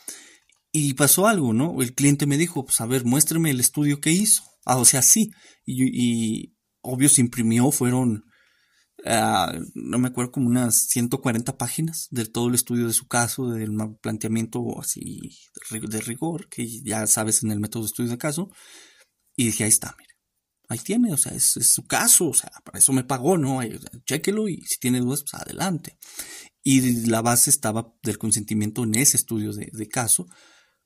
Y 0.72 0.94
pasó 0.94 1.28
algo, 1.28 1.52
¿no? 1.52 1.82
El 1.82 1.94
cliente 1.94 2.26
me 2.26 2.38
dijo, 2.38 2.64
pues 2.64 2.80
a 2.80 2.86
ver, 2.86 3.04
muéstrame 3.04 3.50
el 3.50 3.60
estudio 3.60 4.00
que 4.00 4.12
hizo. 4.12 4.44
Ah, 4.66 4.78
o 4.78 4.86
sea, 4.86 5.02
sí. 5.02 5.32
Y, 5.66 5.84
y 5.84 6.56
obvio 6.80 7.10
se 7.10 7.20
imprimió, 7.20 7.72
fueron 7.72 8.24
Ah, 9.06 9.54
no 9.74 10.00
me 10.00 10.08
acuerdo, 10.08 10.32
como 10.32 10.48
unas 10.48 10.88
140 10.88 11.58
páginas 11.58 12.08
de 12.10 12.26
todo 12.26 12.48
el 12.48 12.56
estudio 12.56 12.88
de 12.88 12.94
su 12.94 13.08
caso, 13.08 13.50
del 13.50 13.72
planteamiento 14.02 14.80
así 14.80 15.38
de 15.70 16.02
rigor, 16.02 16.48
que 16.48 16.66
ya 16.82 17.06
sabes 17.08 17.44
en 17.44 17.52
el 17.52 17.60
método 17.60 17.84
de 17.84 17.88
estudio 17.88 18.12
de 18.12 18.18
caso. 18.18 18.50
Y 19.36 19.48
dije, 19.48 19.64
ahí 19.66 19.70
está, 19.70 19.96
mire, 20.00 20.14
ahí 20.70 20.80
tiene, 20.80 21.14
o 21.14 21.18
sea, 21.18 21.34
es, 21.34 21.52
su 21.52 21.86
caso, 21.86 22.30
o 22.30 22.34
sea, 22.34 22.52
para 22.64 22.80
eso 22.80 22.94
me 22.94 23.04
pagó, 23.04 23.38
¿no? 23.38 23.60
Chéquelo 24.06 24.48
y 24.48 24.62
si 24.62 24.80
tiene 24.80 25.00
dudas, 25.00 25.24
pues 25.24 25.34
adelante. 25.34 25.98
Y 26.64 27.08
la 27.08 27.22
base 27.22 27.50
estaba 27.50 27.94
del 28.04 28.18
consentimiento 28.18 28.84
en 28.84 28.96
ese 28.96 29.18
estudio 29.18 29.52
de, 29.54 29.70
de 29.72 29.88
caso, 29.90 30.28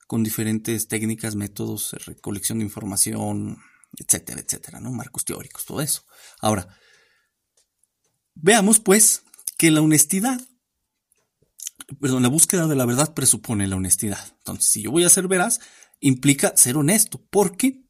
con 0.08 0.24
diferentes 0.24 0.88
técnicas, 0.88 1.36
métodos, 1.36 1.92
recolección 2.06 2.60
de 2.60 2.66
información, 2.66 3.58
etcétera, 3.98 4.42
etcétera, 4.42 4.80
¿no? 4.80 4.92
Marcos 4.92 5.26
teóricos, 5.26 5.66
todo 5.66 5.82
eso. 5.82 6.04
Ahora, 6.42 6.68
Veamos, 8.42 8.80
pues, 8.80 9.24
que 9.58 9.72
la 9.72 9.82
honestidad, 9.82 10.40
perdón, 12.00 12.24
la 12.24 12.30
búsqueda 12.30 12.68
de 12.68 12.76
la 12.76 12.86
verdad 12.86 13.14
presupone 13.14 13.68
la 13.68 13.76
honestidad. 13.76 14.24
Entonces, 14.40 14.70
si 14.70 14.84
yo 14.84 14.92
voy 14.92 15.04
a 15.04 15.10
ser 15.10 15.28
veraz, 15.28 15.60
implica 16.00 16.56
ser 16.56 16.78
honesto, 16.78 17.26
porque 17.32 17.84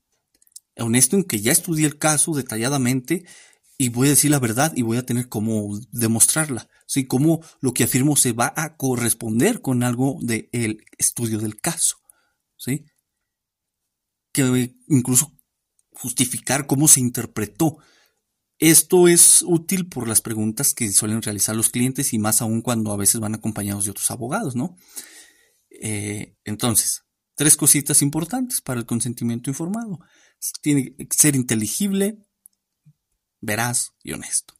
honesto 0.78 1.18
en 1.18 1.24
que 1.24 1.42
ya 1.42 1.52
estudié 1.52 1.86
el 1.86 1.98
caso 1.98 2.34
detalladamente 2.34 3.26
y 3.78 3.90
voy 3.90 4.08
a 4.08 4.12
decir 4.12 4.32
la 4.32 4.40
verdad 4.40 4.72
y 4.76 4.84
voy 4.84 4.98
a 4.98 5.06
tener 5.06 5.28
cómo 5.28 5.78
demostrarla, 5.92 6.70
¿sí? 6.86 7.06
Cómo 7.06 7.44
lo 7.60 7.74
que 7.74 7.84
afirmo 7.84 8.16
se 8.16 8.32
va 8.32 8.54
a 8.56 8.78
corresponder 8.78 9.62
con 9.62 9.84
algo 9.84 10.18
del 10.22 10.84
estudio 10.98 11.40
del 11.40 11.60
caso, 11.60 11.98
¿sí? 12.56 12.86
Que 14.32 14.76
incluso 14.88 15.36
justificar 15.92 16.68
cómo 16.68 16.88
se 16.88 17.02
interpretó 17.02 17.80
esto 18.60 19.08
es 19.08 19.44
útil 19.46 19.88
por 19.88 20.08
las 20.08 20.22
preguntas 20.22 20.74
que 20.74 20.92
suelen 20.92 21.22
realizar 21.22 21.56
los 21.56 21.70
clientes 21.70 22.14
y 22.14 22.20
más 22.20 22.42
aún 22.42 22.62
cuando 22.62 22.92
a 22.92 22.98
veces 22.98 23.22
van 23.22 23.36
acompañados 23.36 23.86
de 23.86 23.92
otros 23.92 24.10
abogados, 24.10 24.56
¿no? 24.56 24.76
Eh, 25.70 26.36
entonces, 26.44 27.04
tres 27.36 27.56
cositas 27.56 28.02
importantes 28.02 28.62
para 28.62 28.80
el 28.80 28.86
consentimiento 28.86 29.50
informado. 29.50 30.00
Tiene 30.62 30.96
que 30.96 31.08
ser 31.16 31.36
inteligible, 31.36 32.18
veraz 33.42 33.92
y 34.04 34.14
honesto. 34.14 34.56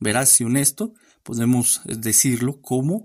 Veraz 0.00 0.40
y 0.40 0.44
honesto 0.44 0.94
podemos 1.22 1.82
decirlo 1.84 2.60
como 2.62 3.04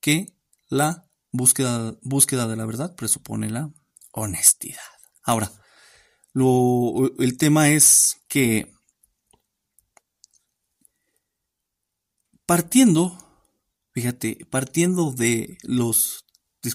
que 0.00 0.34
la 0.68 1.08
búsqueda, 1.32 1.96
búsqueda 2.02 2.46
de 2.46 2.56
la 2.56 2.66
verdad 2.66 2.94
presupone 2.94 3.50
la 3.50 3.72
honestidad. 4.12 4.78
Ahora, 5.24 5.50
el 6.34 7.36
tema 7.38 7.70
es 7.70 8.16
que 8.28 8.72
partiendo, 12.46 13.18
fíjate, 13.92 14.46
partiendo 14.50 15.12
de 15.12 15.58
los, 15.62 16.24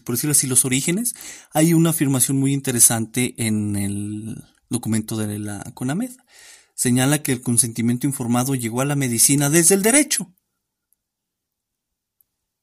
por 0.04 0.16
decirlo 0.16 0.32
así, 0.32 0.48
los 0.48 0.66
orígenes, 0.66 1.16
hay 1.54 1.74
una 1.74 1.92
afirmación 1.92 2.38
muy 2.38 2.54
interesante 2.54 3.36
en 3.38 3.76
el 3.76 4.44
documento 4.70 5.18
de 5.18 5.40
la 5.40 5.64
CONAMED. 5.74 6.12
Señala 6.76 7.24
que 7.24 7.32
el 7.32 7.42
consentimiento 7.42 8.06
informado 8.06 8.54
llegó 8.54 8.82
a 8.82 8.86
la 8.86 8.96
medicina 8.96 9.50
desde 9.50 9.76
el 9.76 9.82
derecho. 9.82 10.34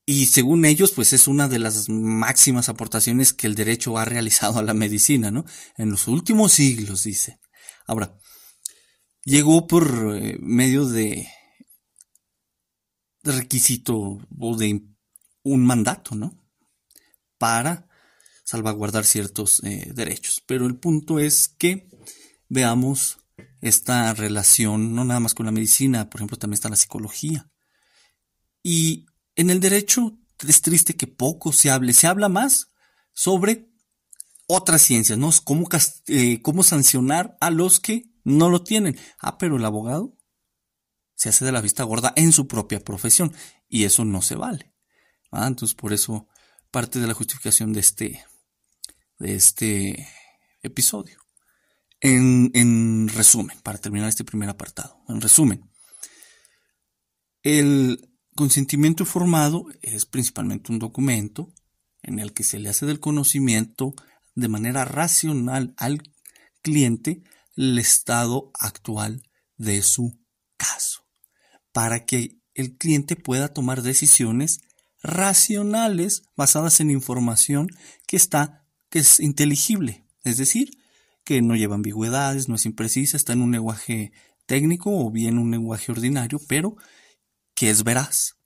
Y 0.07 0.27
según 0.27 0.65
ellos, 0.67 0.93
pues 0.93 1.13
es 1.15 1.27
una 1.27 1.49
de 1.49 1.59
las 1.59 1.89
máximas 1.89 2.69
aportaciones 2.69 3.33
que 3.33 3.47
el 3.47 3.55
derecho 3.55 3.97
ha 3.97 4.05
realizado 4.05 4.59
a 4.59 4.63
la 4.63 4.75
medicina, 4.75 5.31
¿no? 5.31 5.47
En 5.79 5.91
los 5.91 6.09
últimos 6.09 6.53
siglos, 6.53 7.05
dice. 7.05 7.41
Ahora, 7.87 8.19
llegó 9.25 9.67
por 9.67 10.17
eh, 10.17 10.37
medio 10.41 10.87
de 10.87 11.27
requisito 13.25 14.19
o 14.39 14.57
de 14.57 14.83
un 15.43 15.65
mandato, 15.65 16.15
¿no? 16.15 16.39
Para 17.39 17.89
salvaguardar 18.45 19.05
ciertos 19.05 19.63
eh, 19.65 19.93
derechos. 19.95 20.43
Pero 20.47 20.67
el 20.67 20.77
punto 20.77 21.19
es 21.19 21.49
que 21.49 21.89
veamos 22.49 23.19
esta 23.61 24.13
relación, 24.15 24.95
no 24.95 25.05
nada 25.05 25.21
más 25.21 25.35
con 25.35 25.47
la 25.47 25.53
medicina, 25.53 26.11
por 26.11 26.21
ejemplo, 26.21 26.37
también 26.37 26.55
está 26.55 26.69
la 26.69 26.77
psicología. 26.77 27.51
Y 28.63 29.07
en 29.37 29.51
el 29.51 29.61
derecho 29.61 30.19
es 30.47 30.63
triste 30.63 30.95
que 30.95 31.07
poco 31.07 31.53
se 31.53 31.71
hable, 31.71 31.93
se 31.93 32.07
habla 32.07 32.29
más 32.29 32.71
sobre 33.13 33.71
otras 34.47 34.83
ciencias, 34.83 35.19
¿no? 35.19 35.31
Cómo, 35.45 35.69
eh, 36.09 36.43
cómo 36.43 36.63
sancionar 36.63 37.37
a 37.41 37.51
los 37.51 37.81
que 37.81 38.11
no 38.25 38.51
lo 38.51 38.63
tienen. 38.63 38.99
Ah, 39.19 39.39
pero 39.39 39.57
el 39.57 39.65
abogado 39.65 40.17
se 41.25 41.31
hace 41.31 41.47
de 41.47 41.53
la 41.53 41.63
vista 41.63 41.85
gorda 41.85 42.13
en 42.17 42.33
su 42.33 42.47
propia 42.47 42.85
profesión 42.85 43.33
y 43.67 43.85
eso 43.85 44.05
no 44.05 44.21
se 44.21 44.35
vale. 44.35 44.75
Entonces 45.33 45.75
por 45.75 45.95
eso 45.95 46.29
parte 46.71 47.01
de 47.01 47.07
la 47.07 47.15
justificación 47.15 47.73
de 47.73 47.81
este, 47.81 48.27
de 49.19 49.35
este 49.35 50.07
episodio. 50.63 51.19
En, 52.01 52.51
en 52.53 53.09
resumen, 53.09 53.59
para 53.63 53.79
terminar 53.79 54.11
este 54.11 54.23
primer 54.23 54.51
apartado, 54.51 55.03
en 55.09 55.23
resumen, 55.23 55.71
el 57.43 58.07
consentimiento 58.37 59.05
informado 59.05 59.65
es 59.81 60.05
principalmente 60.05 60.73
un 60.73 60.79
documento 60.79 61.55
en 62.03 62.19
el 62.19 62.35
que 62.35 62.45
se 62.45 62.59
le 62.59 62.69
hace 62.69 62.85
del 62.85 63.01
conocimiento 63.01 63.95
de 64.35 64.49
manera 64.49 64.85
racional 64.85 65.73
al 65.79 66.03
cliente 66.61 67.23
el 67.57 67.79
estado 67.79 68.51
actual 68.61 69.23
de 69.57 69.81
su 69.81 70.21
caso 70.59 71.04
para 71.75 72.07
que 72.07 72.39
el 72.55 72.77
cliente 72.77 73.17
pueda 73.17 73.53
tomar 73.53 73.83
decisiones 73.83 74.61
racionales 75.03 76.23
basadas 76.37 76.79
en 76.79 76.93
información 76.93 77.67
que 78.07 78.17
está, 78.17 78.65
que 78.89 79.01
es 79.01 79.19
inteligible, 79.19 80.07
es 80.23 80.37
decir, 80.37 80.71
que 81.25 81.43
no 81.43 81.57
lleva 81.57 81.75
ambigüedades, 81.75 82.49
no 82.49 82.55
es 82.55 82.65
imprecisa, 82.65 83.17
está 83.17 83.33
en 83.33 83.43
un 83.43 83.51
lenguaje 83.51 84.13
técnico 84.47 84.97
o 84.97 85.11
bien 85.11 85.37
un 85.37 85.51
lenguaje 85.51 85.91
ordinario, 85.91 86.41
pero 86.49 86.77
que 87.57 87.71
es 87.71 87.83
veraz. 87.83 88.37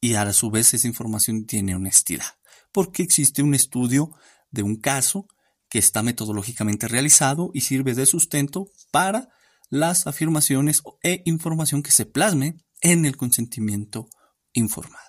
Y 0.00 0.14
a 0.14 0.32
su 0.32 0.50
vez 0.50 0.72
esa 0.72 0.88
información 0.88 1.44
tiene 1.44 1.74
honestidad, 1.74 2.38
porque 2.72 3.02
existe 3.02 3.42
un 3.42 3.54
estudio 3.54 4.10
de 4.50 4.62
un 4.62 4.76
caso 4.76 5.28
que 5.68 5.78
está 5.78 6.02
metodológicamente 6.02 6.88
realizado 6.88 7.50
y 7.52 7.60
sirve 7.60 7.94
de 7.94 8.06
sustento 8.06 8.70
para 8.90 9.28
las 9.68 10.06
afirmaciones 10.06 10.82
e 11.02 11.22
información 11.24 11.82
que 11.82 11.90
se 11.90 12.06
plasme 12.06 12.58
en 12.80 13.04
el 13.04 13.16
consentimiento 13.16 14.08
informado. 14.52 15.04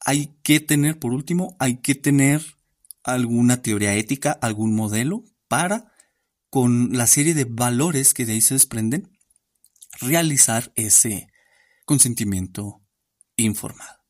Hay 0.00 0.38
que 0.42 0.60
tener, 0.60 0.98
por 0.98 1.12
último, 1.12 1.56
hay 1.58 1.78
que 1.78 1.94
tener 1.94 2.42
alguna 3.02 3.62
teoría 3.62 3.94
ética, 3.94 4.32
algún 4.32 4.74
modelo 4.74 5.24
para, 5.48 5.92
con 6.48 6.96
la 6.96 7.06
serie 7.06 7.34
de 7.34 7.44
valores 7.44 8.14
que 8.14 8.24
de 8.24 8.32
ahí 8.32 8.40
se 8.40 8.54
desprenden, 8.54 9.18
realizar 10.00 10.72
ese 10.74 11.28
consentimiento 11.84 12.82
informado. 13.36 14.00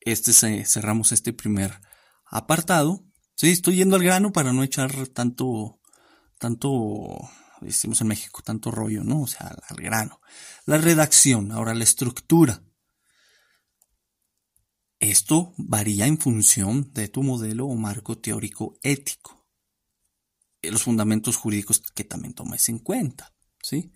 Este 0.00 0.32
cerramos 0.32 1.12
este 1.12 1.32
primer 1.32 1.80
apartado. 2.24 3.04
Estoy 3.40 3.76
yendo 3.76 3.96
al 3.96 4.02
grano 4.02 4.32
para 4.32 4.52
no 4.52 4.62
echar 4.62 5.08
tanto, 5.08 5.77
tanto, 6.38 7.18
decimos 7.60 8.00
en 8.00 8.08
México, 8.08 8.42
tanto 8.42 8.70
rollo, 8.70 9.04
¿no? 9.04 9.22
O 9.22 9.26
sea, 9.26 9.56
al 9.68 9.76
grano. 9.76 10.20
La 10.64 10.78
redacción, 10.78 11.52
ahora 11.52 11.74
la 11.74 11.84
estructura. 11.84 12.62
Esto 15.00 15.54
varía 15.56 16.06
en 16.06 16.18
función 16.18 16.92
de 16.92 17.08
tu 17.08 17.22
modelo 17.22 17.66
o 17.66 17.76
marco 17.76 18.18
teórico 18.18 18.78
ético. 18.82 19.46
Los 20.62 20.82
fundamentos 20.82 21.36
jurídicos 21.36 21.80
que 21.94 22.04
también 22.04 22.34
tomes 22.34 22.68
en 22.68 22.80
cuenta, 22.80 23.32
¿sí? 23.62 23.92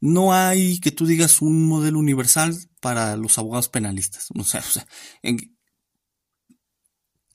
No 0.00 0.32
hay 0.32 0.78
que 0.78 0.92
tú 0.92 1.04
digas 1.04 1.42
un 1.42 1.66
modelo 1.66 1.98
universal 1.98 2.56
para 2.80 3.16
los 3.16 3.38
abogados 3.38 3.68
penalistas. 3.68 4.28
O 4.38 4.44
sea, 4.44 4.60
o 4.60 4.70
sea 4.70 4.86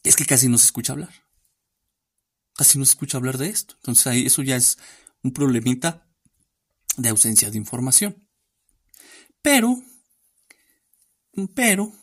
es 0.06 0.16
que 0.16 0.26
casi 0.26 0.48
no 0.48 0.58
se 0.58 0.66
escucha 0.66 0.94
hablar. 0.94 1.25
Casi 2.56 2.80
no 2.80 2.86
se 2.86 2.92
escucha 2.92 3.18
hablar 3.18 3.38
de 3.38 3.50
esto. 3.50 3.76
Entonces 3.78 4.08
ahí 4.08 4.26
eso 4.26 4.42
ya 4.42 4.56
es 4.56 4.78
un 5.24 5.32
problemita 5.32 6.08
de 6.98 7.10
ausencia 7.10 7.50
de 7.52 7.58
información. 7.58 8.28
Pero, 9.42 9.78
pero, 11.54 11.94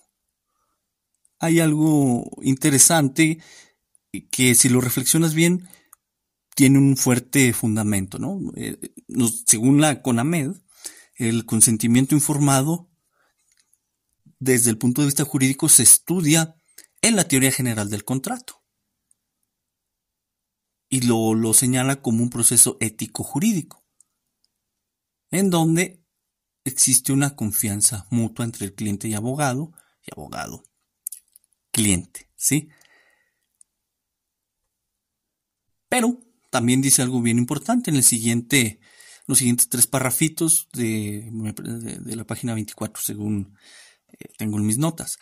hay 1.39 1.59
algo 1.61 2.31
interesante 2.43 3.39
que 4.31 4.55
si 4.55 4.69
lo 4.69 4.81
reflexionas 4.81 5.35
bien, 5.35 5.69
tiene 6.55 6.79
un 6.79 6.97
fuerte 6.97 7.53
fundamento, 7.53 8.19
¿no? 8.19 8.39
Eh, 8.57 8.79
según 9.47 9.81
la 9.81 10.03
CONAMED, 10.03 10.53
el 11.17 11.47
consentimiento 11.47 12.15
informado, 12.15 12.91
desde 14.39 14.71
el 14.71 14.79
punto 14.79 15.01
de 15.01 15.07
vista 15.07 15.25
jurídico, 15.25 15.69
se 15.69 15.83
estudia 15.83 16.55
en 17.01 17.17
la 17.17 17.27
teoría 17.27 17.51
general 17.51 17.91
del 17.91 18.05
contrato. 18.05 18.62
Y 20.93 21.01
lo, 21.07 21.33
lo 21.35 21.55
señala 21.55 22.03
como 22.03 22.23
un 22.23 22.29
proceso 22.29 22.77
ético 22.79 23.25
jurídico, 23.25 23.83
en 25.31 25.49
donde 25.49 26.05
existe 26.65 27.15
una 27.15 27.35
confianza 27.35 28.07
mutua 28.11 28.45
entre 28.45 28.67
el 28.67 28.75
cliente 28.75 29.09
y 29.09 29.15
abogado, 29.15 29.73
y 30.03 30.13
abogado 30.13 30.65
cliente, 31.73 32.29
¿sí? 32.37 32.69
Pero 35.89 36.21
también 36.51 36.83
dice 36.83 37.03
algo 37.03 37.21
bien 37.23 37.39
importante 37.39 37.91
en 37.91 37.97
el 37.97 38.05
siguiente, 38.05 38.79
los 39.27 39.39
siguientes 39.39 39.69
tres 39.71 39.87
parrafitos 39.87 40.69
de, 40.75 41.31
la 42.05 42.25
página 42.25 42.55
24, 42.55 43.03
según 43.03 43.57
eh, 44.09 44.27
tengo 44.37 44.59
en 44.59 44.67
mis 44.67 44.79
notas. 44.79 45.19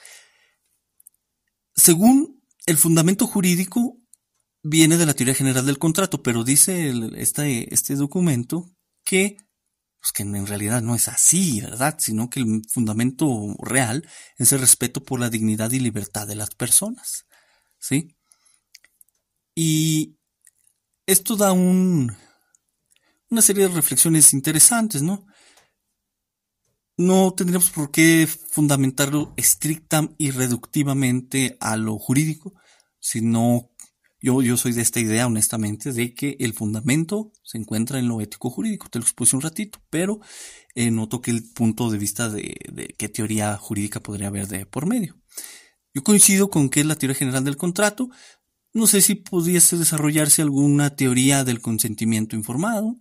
Según 1.75 2.43
el 2.67 2.77
fundamento 2.77 3.27
jurídico, 3.27 4.00
viene 4.63 4.97
de 4.97 5.07
la 5.07 5.15
teoría 5.15 5.35
general 5.35 5.67
del 5.67 5.79
contrato, 5.79 6.23
pero 6.23 6.45
dice 6.45 6.93
este, 7.17 7.73
este 7.73 7.95
documento 7.97 8.71
que 9.05 9.37
pues 10.01 10.13
que 10.13 10.23
en 10.23 10.47
realidad 10.47 10.81
no 10.81 10.95
es 10.95 11.09
así, 11.09 11.61
¿verdad? 11.61 11.97
Sino 11.99 12.31
que 12.31 12.41
el 12.41 12.63
fundamento 12.69 13.55
real 13.61 14.09
es 14.39 14.53
el 14.53 14.61
respeto 14.61 15.05
por 15.05 15.21
la 15.21 15.29
dignidad 15.29 15.71
y 15.73 15.79
libertad 15.79 16.27
de 16.27 16.37
las 16.37 16.55
personas, 16.55 17.27
¿sí? 17.79 18.17
Y 19.55 20.17
esto 21.05 21.37
da 21.37 21.53
un, 21.53 22.17
una 23.29 23.43
serie 23.43 23.69
de 23.69 23.75
reflexiones 23.75 24.33
interesantes, 24.33 25.03
¿no? 25.03 25.27
No 26.97 27.35
tendríamos 27.35 27.71
por 27.71 27.91
qué 27.91 28.27
fundamentarlo 28.27 29.35
estricta 29.37 30.09
y 30.17 30.31
reductivamente 30.31 31.59
a 31.61 31.77
lo 31.77 31.99
jurídico, 31.99 32.55
sino 33.01 33.70
yo, 34.21 34.43
yo 34.43 34.57
soy 34.57 34.73
de 34.73 34.83
esta 34.83 35.01
idea, 35.01 35.27
honestamente, 35.27 35.93
de 35.93 36.15
que 36.15 36.37
el 36.41 36.53
fundamento 36.53 37.33
se 37.43 37.59
encuentra 37.59 37.99
en 37.99 38.09
lo 38.09 38.21
ético 38.21 38.51
jurídico. 38.51 38.89
Te 38.91 38.99
lo 38.99 39.05
expuse 39.05 39.35
un 39.35 39.43
ratito, 39.43 39.81
pero 39.91 40.21
eh, 40.75 40.91
noto 40.91 41.21
que 41.21 41.31
el 41.31 41.51
punto 41.53 41.91
de 41.91 41.99
vista 41.99 42.29
de, 42.29 42.57
de, 42.73 42.95
qué 42.99 43.09
teoría 43.09 43.57
jurídica 43.57 44.01
podría 44.01 44.29
haber 44.29 44.47
de 44.49 44.67
por 44.67 44.87
medio. 44.87 45.17
Yo 45.95 46.03
coincido 46.03 46.51
con 46.51 46.69
que 46.69 46.81
es 46.81 46.87
la 46.87 46.97
teoría 46.97 47.17
general 47.17 47.45
del 47.45 47.57
contrato. 47.57 48.11
No 48.73 48.87
sé 48.87 49.01
si 49.01 49.17
pudiese 49.17 49.77
desarrollarse 49.77 50.43
alguna 50.43 50.95
teoría 50.95 51.43
del 51.43 51.61
consentimiento 51.61 52.37
informado 52.37 52.97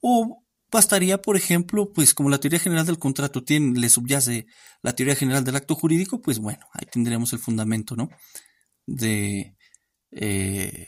o 0.00 0.44
bastaría, 0.70 1.20
por 1.20 1.36
ejemplo, 1.36 1.92
pues 1.92 2.14
como 2.14 2.30
la 2.30 2.38
teoría 2.38 2.58
general 2.58 2.86
del 2.86 2.98
contrato 2.98 3.42
tiene, 3.42 3.78
le 3.78 3.88
subyace 3.88 4.46
la 4.82 4.94
teoría 4.94 5.16
general 5.16 5.44
del 5.44 5.56
acto 5.56 5.74
jurídico, 5.74 6.20
pues 6.20 6.38
bueno, 6.38 6.66
ahí 6.72 6.86
tendríamos 6.90 7.32
el 7.32 7.38
fundamento, 7.38 7.96
¿no? 7.96 8.08
De, 8.86 9.56
eh, 10.10 10.86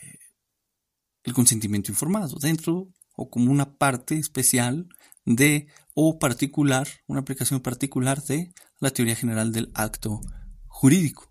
el 1.23 1.33
consentimiento 1.33 1.91
informado 1.91 2.37
dentro 2.39 2.89
o 3.15 3.29
como 3.29 3.51
una 3.51 3.77
parte 3.77 4.17
especial 4.17 4.87
de 5.25 5.67
o 5.93 6.17
particular, 6.17 6.87
una 7.07 7.21
aplicación 7.21 7.59
particular 7.59 8.23
de 8.23 8.53
la 8.79 8.91
teoría 8.91 9.15
general 9.15 9.51
del 9.51 9.71
acto 9.73 10.21
jurídico. 10.67 11.29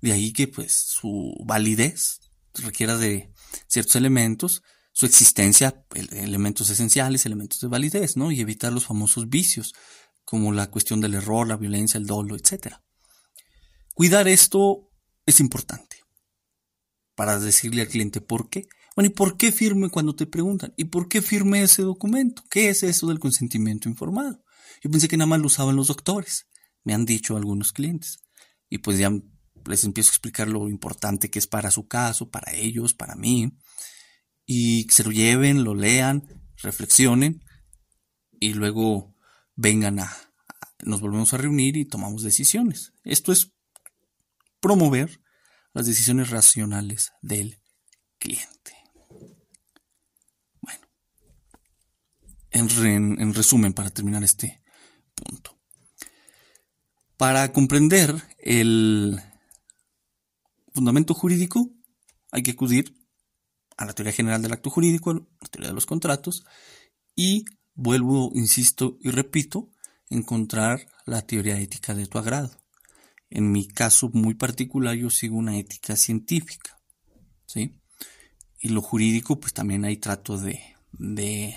De 0.00 0.12
ahí 0.12 0.32
que 0.32 0.48
pues 0.48 0.74
su 0.74 1.34
validez 1.44 2.20
requiera 2.54 2.96
de 2.96 3.30
ciertos 3.68 3.96
elementos, 3.96 4.62
su 4.92 5.06
existencia, 5.06 5.84
elementos 6.10 6.70
esenciales, 6.70 7.26
elementos 7.26 7.60
de 7.60 7.68
validez, 7.68 8.16
¿no? 8.16 8.32
Y 8.32 8.40
evitar 8.40 8.72
los 8.72 8.86
famosos 8.86 9.28
vicios, 9.28 9.74
como 10.24 10.52
la 10.52 10.70
cuestión 10.70 11.00
del 11.00 11.14
error, 11.14 11.46
la 11.46 11.56
violencia, 11.56 11.98
el 11.98 12.06
dolo, 12.06 12.34
etc. 12.34 12.76
Cuidar 13.94 14.26
esto 14.26 14.90
es 15.26 15.38
importante 15.38 15.85
para 17.16 17.40
decirle 17.40 17.82
al 17.82 17.88
cliente 17.88 18.20
por 18.20 18.48
qué. 18.48 18.68
Bueno, 18.94 19.10
¿y 19.10 19.12
por 19.12 19.36
qué 19.36 19.50
firme 19.50 19.90
cuando 19.90 20.14
te 20.14 20.26
preguntan? 20.26 20.72
¿Y 20.76 20.84
por 20.84 21.08
qué 21.08 21.20
firme 21.20 21.62
ese 21.62 21.82
documento? 21.82 22.44
¿Qué 22.48 22.68
es 22.68 22.82
eso 22.84 23.08
del 23.08 23.18
consentimiento 23.18 23.88
informado? 23.88 24.44
Yo 24.82 24.90
pensé 24.90 25.08
que 25.08 25.16
nada 25.16 25.26
más 25.26 25.40
lo 25.40 25.46
usaban 25.46 25.76
los 25.76 25.88
doctores, 25.88 26.46
me 26.84 26.94
han 26.94 27.04
dicho 27.04 27.36
algunos 27.36 27.72
clientes. 27.72 28.20
Y 28.68 28.78
pues 28.78 28.98
ya 28.98 29.10
les 29.66 29.84
empiezo 29.84 30.10
a 30.10 30.12
explicar 30.12 30.48
lo 30.48 30.68
importante 30.68 31.30
que 31.30 31.38
es 31.38 31.46
para 31.46 31.70
su 31.70 31.88
caso, 31.88 32.30
para 32.30 32.52
ellos, 32.54 32.94
para 32.94 33.16
mí. 33.16 33.58
Y 34.44 34.86
se 34.90 35.02
lo 35.02 35.10
lleven, 35.10 35.64
lo 35.64 35.74
lean, 35.74 36.46
reflexionen 36.62 37.42
y 38.38 38.54
luego 38.54 39.14
vengan 39.54 39.98
a, 39.98 40.14
nos 40.84 41.00
volvemos 41.00 41.32
a 41.34 41.38
reunir 41.38 41.76
y 41.76 41.84
tomamos 41.84 42.22
decisiones. 42.22 42.92
Esto 43.04 43.32
es 43.32 43.52
promover 44.60 45.20
las 45.76 45.84
decisiones 45.84 46.30
racionales 46.30 47.12
del 47.20 47.60
cliente. 48.18 48.72
Bueno, 50.62 50.86
en, 52.50 53.34
resumen, 53.34 53.74
para 53.74 53.90
terminar 53.90 54.24
este 54.24 54.64
punto. 55.14 55.60
Para 57.18 57.52
comprender 57.52 58.22
el 58.38 59.20
fundamento 60.72 61.12
jurídico, 61.12 61.70
hay 62.30 62.42
que 62.42 62.52
acudir 62.52 62.96
a 63.76 63.84
la 63.84 63.92
teoría 63.92 64.14
general 64.14 64.40
del 64.40 64.54
acto 64.54 64.70
jurídico, 64.70 65.10
a 65.10 65.14
la 65.42 65.48
teoría 65.50 65.68
de 65.68 65.74
los 65.74 65.84
contratos, 65.84 66.46
y 67.14 67.44
vuelvo, 67.74 68.30
insisto 68.34 68.96
y 69.02 69.10
repito, 69.10 69.68
encontrar 70.08 70.86
la 71.04 71.20
teoría 71.20 71.58
ética 71.60 71.94
de 71.94 72.06
tu 72.06 72.16
agrado. 72.16 72.65
En 73.30 73.50
mi 73.50 73.66
caso 73.66 74.10
muy 74.12 74.34
particular 74.34 74.94
yo 74.94 75.10
sigo 75.10 75.36
una 75.36 75.58
ética 75.58 75.96
científica, 75.96 76.80
¿sí? 77.46 77.80
Y 78.60 78.68
lo 78.68 78.82
jurídico 78.82 79.40
pues 79.40 79.52
también 79.52 79.84
hay 79.84 79.96
trato 79.96 80.38
de, 80.38 80.60
de, 80.92 81.56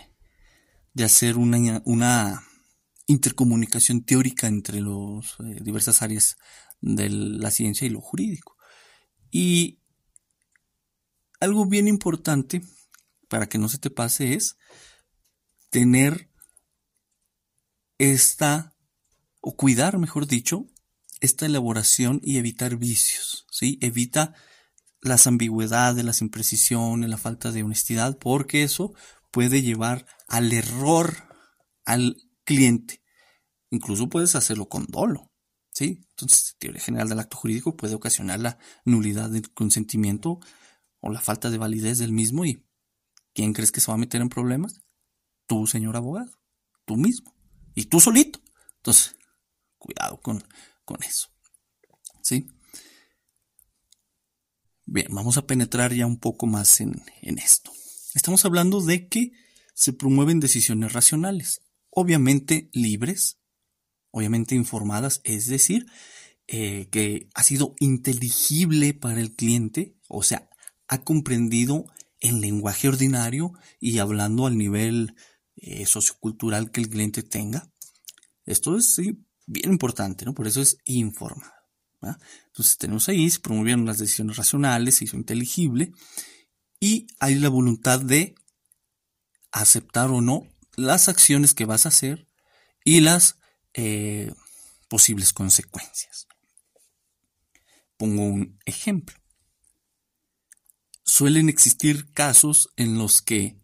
de 0.93 1.03
hacer 1.03 1.37
una, 1.37 1.81
una, 1.85 2.43
intercomunicación 3.09 4.03
teórica 4.03 4.47
entre 4.47 4.81
las 4.81 5.35
eh, 5.39 5.59
diversas 5.61 6.03
áreas 6.03 6.37
de 6.79 7.09
la 7.09 7.49
ciencia 7.49 7.87
y 7.87 7.89
lo 7.89 8.01
jurídico. 8.01 8.55
Y 9.31 9.79
algo 11.39 11.65
bien 11.65 11.87
importante 11.87 12.61
para 13.27 13.49
que 13.49 13.57
no 13.57 13.67
se 13.67 13.79
te 13.79 13.89
pase 13.89 14.35
es 14.35 14.57
tener 15.71 16.29
esta, 17.97 18.75
o 19.41 19.55
cuidar, 19.55 19.97
mejor 19.97 20.27
dicho, 20.27 20.67
esta 21.21 21.45
elaboración 21.45 22.19
y 22.23 22.37
evitar 22.37 22.77
vicios, 22.77 23.45
¿sí? 23.51 23.77
Evita 23.81 24.33
las 25.01 25.27
ambigüedades, 25.27 26.03
las 26.03 26.21
imprecisiones, 26.21 27.09
la 27.09 27.17
falta 27.17 27.51
de 27.51 27.63
honestidad, 27.63 28.17
porque 28.17 28.63
eso 28.63 28.93
puede 29.31 29.61
llevar 29.61 30.05
al 30.27 30.51
error 30.51 31.29
al 31.85 32.17
cliente. 32.43 33.01
Incluso 33.69 34.09
puedes 34.09 34.35
hacerlo 34.35 34.67
con 34.67 34.85
dolo. 34.87 35.31
¿sí? 35.73 36.05
Entonces, 36.09 36.55
teoría 36.59 36.81
general 36.81 37.09
del 37.09 37.19
acto 37.19 37.37
jurídico 37.37 37.75
puede 37.75 37.95
ocasionar 37.95 38.39
la 38.39 38.57
nulidad 38.85 39.29
del 39.29 39.51
consentimiento 39.53 40.39
o 40.99 41.09
la 41.09 41.21
falta 41.21 41.49
de 41.49 41.57
validez 41.57 41.97
del 41.99 42.11
mismo 42.11 42.45
y 42.45 42.65
¿quién 43.33 43.53
crees 43.53 43.71
que 43.71 43.79
se 43.79 43.89
va 43.89 43.95
a 43.95 43.99
meter 43.99 44.21
en 44.21 44.29
problemas? 44.29 44.81
Tú, 45.47 45.67
señor 45.67 45.95
abogado, 45.95 46.39
tú 46.85 46.97
mismo 46.97 47.33
y 47.75 47.85
tú 47.85 47.99
solito. 47.99 48.39
Entonces, 48.77 49.15
cuidado 49.77 50.19
con, 50.21 50.43
con 50.89 51.03
eso. 51.03 51.27
¿Sí? 52.23 52.47
Bien, 54.87 55.05
vamos 55.11 55.37
a 55.37 55.45
penetrar 55.45 55.93
ya 55.93 56.07
un 56.07 56.17
poco 56.17 56.47
más 56.47 56.81
en, 56.81 57.03
esto. 57.21 57.71
Estamos 58.15 58.43
hablando 58.43 58.81
de 58.81 59.07
que 59.07 59.31
se 59.75 59.93
promueven 59.93 60.39
decisiones 60.39 60.93
racionales, 60.93 61.61
obviamente 61.91 62.71
libres, 62.73 63.37
obviamente 64.09 64.55
informadas, 64.55 65.21
es 65.25 65.45
decir, 65.45 65.85
eh, 66.47 66.87
que 66.91 67.29
ha 67.35 67.43
sido 67.43 67.75
inteligible 67.79 68.95
para 68.95 69.21
el 69.21 69.35
cliente, 69.35 69.95
o 70.07 70.23
sea, 70.23 70.49
ha 70.87 71.03
comprendido 71.03 71.85
el 72.19 72.41
lenguaje 72.41 72.87
ordinario 72.87 73.53
y 73.79 73.99
hablando 73.99 74.47
al 74.47 74.57
nivel 74.57 75.15
eh, 75.55 75.85
sociocultural 75.85 76.71
que 76.71 76.81
el 76.81 76.89
cliente 76.89 77.21
tenga. 77.21 77.71
Esto 78.43 78.75
es 78.75 78.99
bien 79.49 79.71
importante, 79.71 80.25
¿no? 80.25 80.33
Por 80.33 80.47
eso 80.47 80.61
es 80.61 80.77
informado. 80.85 81.53
Entonces 82.47 82.77
tenemos 82.77 83.09
ahí, 83.09 83.29
se 83.29 83.39
promovieron 83.39 83.85
las 83.85 83.97
decisiones 83.97 84.37
racionales, 84.37 84.95
se 84.95 85.05
hizo 85.05 85.17
inteligible 85.17 85.91
y 86.79 87.07
hay 87.19 87.35
la 87.35 87.49
voluntad 87.49 87.99
de 87.99 88.35
aceptar 89.51 90.11
o 90.11 90.21
no 90.21 90.47
las 90.75 91.09
acciones 91.09 91.53
que 91.53 91.65
vas 91.65 91.85
a 91.85 91.89
hacer 91.89 92.27
y 92.85 93.01
las 93.01 93.37
eh, 93.73 94.31
posibles 94.87 95.33
consecuencias. 95.33 96.27
Pongo 97.97 98.23
un 98.23 98.59
ejemplo. 98.65 99.17
Suelen 101.03 101.49
existir 101.49 102.13
casos 102.13 102.69
en 102.77 102.97
los 102.97 103.21
que 103.21 103.59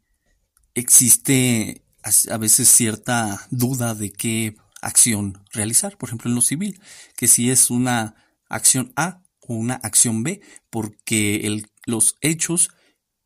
existe 0.73 1.85
a 2.29 2.37
veces 2.37 2.67
cierta 2.67 3.47
duda 3.49 3.95
de 3.95 4.11
qué 4.11 4.57
acción 4.85 5.43
realizar, 5.51 5.97
por 5.97 6.09
ejemplo 6.09 6.29
en 6.29 6.35
lo 6.35 6.41
civil, 6.41 6.79
que 7.17 7.27
si 7.27 7.49
es 7.49 7.69
una 7.69 8.15
acción 8.47 8.93
A 8.95 9.23
o 9.41 9.55
una 9.55 9.75
acción 9.75 10.23
B, 10.23 10.41
porque 10.69 11.63
los 11.85 12.17
hechos 12.21 12.69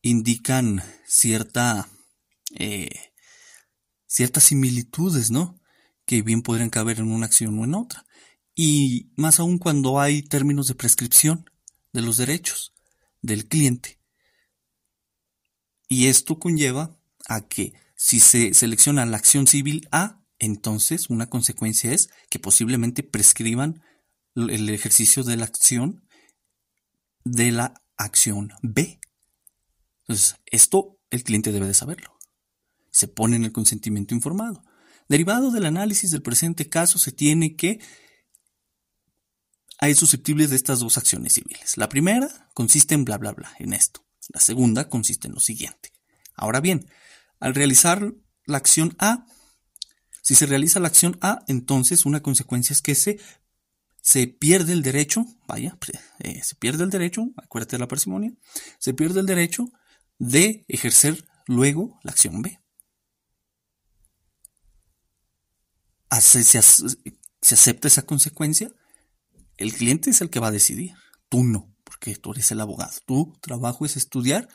indican 0.01 0.81
cierta, 1.05 1.89
eh, 2.55 3.11
ciertas 4.07 4.45
similitudes, 4.45 5.31
¿no? 5.31 5.59
Que 6.05 6.21
bien 6.21 6.41
podrían 6.41 6.69
caber 6.69 6.99
en 6.99 7.11
una 7.11 7.25
acción 7.25 7.59
o 7.59 7.65
en 7.65 7.75
otra. 7.75 8.05
Y 8.55 9.11
más 9.15 9.39
aún 9.39 9.57
cuando 9.57 9.99
hay 9.99 10.21
términos 10.23 10.67
de 10.67 10.75
prescripción 10.75 11.49
de 11.91 12.01
los 12.01 12.17
derechos 12.17 12.73
del 13.21 13.47
cliente. 13.47 13.99
Y 15.87 16.07
esto 16.07 16.39
conlleva 16.39 16.97
a 17.27 17.47
que 17.47 17.73
si 17.95 18.19
se 18.19 18.53
selecciona 18.53 19.05
la 19.05 19.17
acción 19.17 19.45
civil 19.47 19.87
A, 19.91 20.18
entonces 20.39 21.09
una 21.09 21.29
consecuencia 21.29 21.91
es 21.91 22.09
que 22.29 22.39
posiblemente 22.39 23.03
prescriban 23.03 23.83
el 24.35 24.69
ejercicio 24.69 25.23
de 25.23 25.37
la 25.37 25.45
acción 25.45 26.03
de 27.25 27.51
la 27.51 27.73
acción 27.97 28.53
B. 28.61 28.99
Entonces, 30.01 30.37
esto 30.45 30.97
el 31.09 31.23
cliente 31.23 31.51
debe 31.51 31.67
de 31.67 31.73
saberlo. 31.73 32.17
Se 32.91 33.07
pone 33.07 33.35
en 33.35 33.43
el 33.43 33.51
consentimiento 33.51 34.15
informado. 34.15 34.63
Derivado 35.07 35.51
del 35.51 35.65
análisis 35.65 36.11
del 36.11 36.21
presente 36.21 36.69
caso, 36.69 36.99
se 36.99 37.11
tiene 37.11 37.55
que 37.55 37.79
hay 39.79 39.95
susceptibles 39.95 40.49
de 40.49 40.55
estas 40.55 40.79
dos 40.79 40.97
acciones 40.97 41.33
civiles. 41.33 41.77
La 41.77 41.89
primera 41.89 42.49
consiste 42.53 42.95
en 42.95 43.05
bla, 43.05 43.17
bla, 43.17 43.31
bla, 43.31 43.53
en 43.59 43.73
esto. 43.73 44.05
La 44.29 44.41
segunda 44.41 44.89
consiste 44.89 45.27
en 45.27 45.33
lo 45.33 45.39
siguiente. 45.39 45.93
Ahora 46.35 46.59
bien, 46.59 46.89
al 47.39 47.55
realizar 47.55 48.13
la 48.45 48.57
acción 48.57 48.95
A, 48.99 49.25
si 50.21 50.35
se 50.35 50.45
realiza 50.45 50.79
la 50.79 50.87
acción 50.87 51.17
A, 51.21 51.43
entonces 51.47 52.05
una 52.05 52.21
consecuencia 52.21 52.73
es 52.73 52.81
que 52.81 52.95
se 52.95 53.19
se 54.01 54.27
pierde 54.27 54.73
el 54.73 54.81
derecho, 54.81 55.25
vaya, 55.47 55.77
eh, 56.19 56.41
se 56.43 56.55
pierde 56.55 56.83
el 56.83 56.89
derecho, 56.89 57.29
acuérdate 57.37 57.75
de 57.75 57.81
la 57.81 57.87
parsimonia, 57.87 58.33
se 58.79 58.93
pierde 58.93 59.19
el 59.19 59.25
derecho 59.25 59.71
de 60.17 60.65
ejercer 60.67 61.27
luego 61.45 61.99
la 62.03 62.11
acción 62.11 62.41
B. 62.41 62.59
Se, 66.19 66.43
se, 66.43 66.57
acepta 66.57 67.87
esa 67.87 68.01
consecuencia, 68.01 68.71
el 69.57 69.73
cliente 69.73 70.09
es 70.09 70.21
el 70.21 70.29
que 70.29 70.39
va 70.39 70.47
a 70.47 70.51
decidir, 70.51 70.93
tú 71.29 71.43
no, 71.43 71.71
porque 71.83 72.15
tú 72.15 72.31
eres 72.31 72.51
el 72.51 72.61
abogado. 72.61 72.93
Tu 73.05 73.37
trabajo 73.41 73.85
es 73.85 73.95
estudiar, 73.95 74.49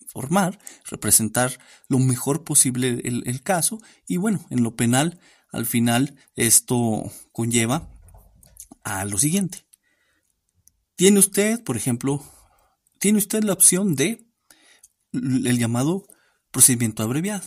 informar, 0.00 0.58
representar 0.84 1.58
lo 1.88 1.98
mejor 1.98 2.44
posible 2.44 3.00
el 3.04 3.42
caso 3.42 3.80
y 4.06 4.16
bueno, 4.16 4.44
en 4.50 4.62
lo 4.62 4.76
penal, 4.76 5.20
al 5.50 5.66
final 5.66 6.16
esto 6.34 7.12
conlleva 7.30 7.90
a 8.84 9.04
lo 9.04 9.18
siguiente. 9.18 9.66
Tiene 10.96 11.18
usted, 11.18 11.62
por 11.62 11.76
ejemplo, 11.76 12.24
tiene 12.98 13.18
usted 13.18 13.44
la 13.44 13.52
opción 13.52 13.94
de 13.94 14.26
el 15.12 15.58
llamado 15.58 16.06
procedimiento 16.50 17.02
abreviado. 17.02 17.44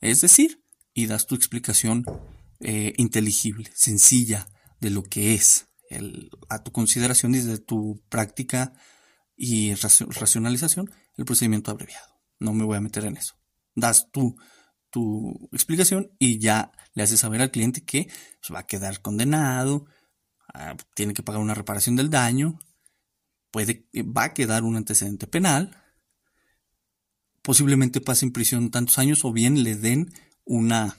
Es 0.00 0.20
decir, 0.20 0.62
y 0.94 1.06
das 1.06 1.26
tu 1.26 1.34
explicación 1.34 2.04
eh, 2.60 2.94
inteligible, 2.96 3.70
sencilla 3.74 4.48
de 4.80 4.90
lo 4.90 5.02
que 5.02 5.34
es 5.34 5.66
a 6.48 6.62
tu 6.62 6.70
consideración 6.70 7.34
y 7.34 7.40
de 7.40 7.58
tu 7.58 8.02
práctica 8.08 8.74
y 9.36 9.74
racionalización 9.74 10.90
el 11.18 11.26
procedimiento 11.26 11.70
abreviado. 11.70 12.18
No 12.40 12.54
me 12.54 12.64
voy 12.64 12.78
a 12.78 12.80
meter 12.80 13.04
en 13.04 13.18
eso. 13.18 13.34
Das 13.74 14.10
tu, 14.10 14.36
tu 14.90 15.50
explicación 15.52 16.10
y 16.18 16.38
ya 16.38 16.72
le 16.94 17.02
haces 17.02 17.20
saber 17.20 17.42
al 17.42 17.50
cliente 17.50 17.84
que 17.84 18.08
pues, 18.40 18.54
va 18.54 18.60
a 18.60 18.66
quedar 18.66 19.02
condenado, 19.02 19.86
Ah, 20.54 20.76
tiene 20.94 21.14
que 21.14 21.22
pagar 21.22 21.42
una 21.42 21.54
reparación 21.54 21.94
del 21.96 22.08
daño, 22.08 22.58
puede, 23.50 23.86
va 24.02 24.24
a 24.24 24.34
quedar 24.34 24.64
un 24.64 24.76
antecedente 24.76 25.26
penal, 25.26 25.76
posiblemente 27.42 28.00
pase 28.00 28.24
en 28.24 28.32
prisión 28.32 28.70
tantos 28.70 28.98
años 28.98 29.24
o 29.24 29.32
bien 29.32 29.62
le 29.62 29.76
den 29.76 30.12
una 30.44 30.96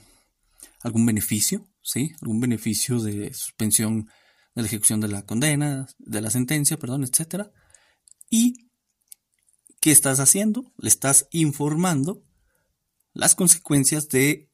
algún 0.81 1.05
beneficio, 1.05 1.67
¿sí? 1.81 2.13
Algún 2.21 2.39
beneficio 2.39 2.99
de 2.99 3.33
suspensión 3.33 4.05
de 4.55 4.61
la 4.61 4.67
ejecución 4.67 5.01
de 5.01 5.07
la 5.07 5.25
condena, 5.25 5.87
de 5.97 6.21
la 6.21 6.29
sentencia, 6.29 6.77
perdón, 6.77 7.03
etcétera. 7.03 7.51
Y 8.29 8.68
¿qué 9.79 9.91
estás 9.91 10.19
haciendo? 10.19 10.71
Le 10.77 10.89
estás 10.89 11.27
informando 11.31 12.23
las 13.13 13.35
consecuencias 13.35 14.09
de 14.09 14.49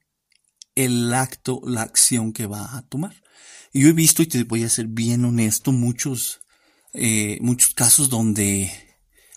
el 0.76 1.14
acto, 1.14 1.62
la 1.66 1.82
acción 1.82 2.34
que 2.34 2.48
va 2.48 2.78
a 2.78 2.88
tomar. 2.88 3.24
Y 3.72 3.82
yo 3.82 3.90
he 3.90 3.94
visto, 3.94 4.22
y 4.22 4.28
te 4.28 4.44
voy 4.44 4.64
a 4.64 4.70
ser 4.70 4.88
bien 4.88 5.26
honesto, 5.26 5.72
muchos, 5.72 6.42
eh, 6.94 7.38
muchos 7.42 7.74
casos 7.74 8.10
donde 8.10 8.72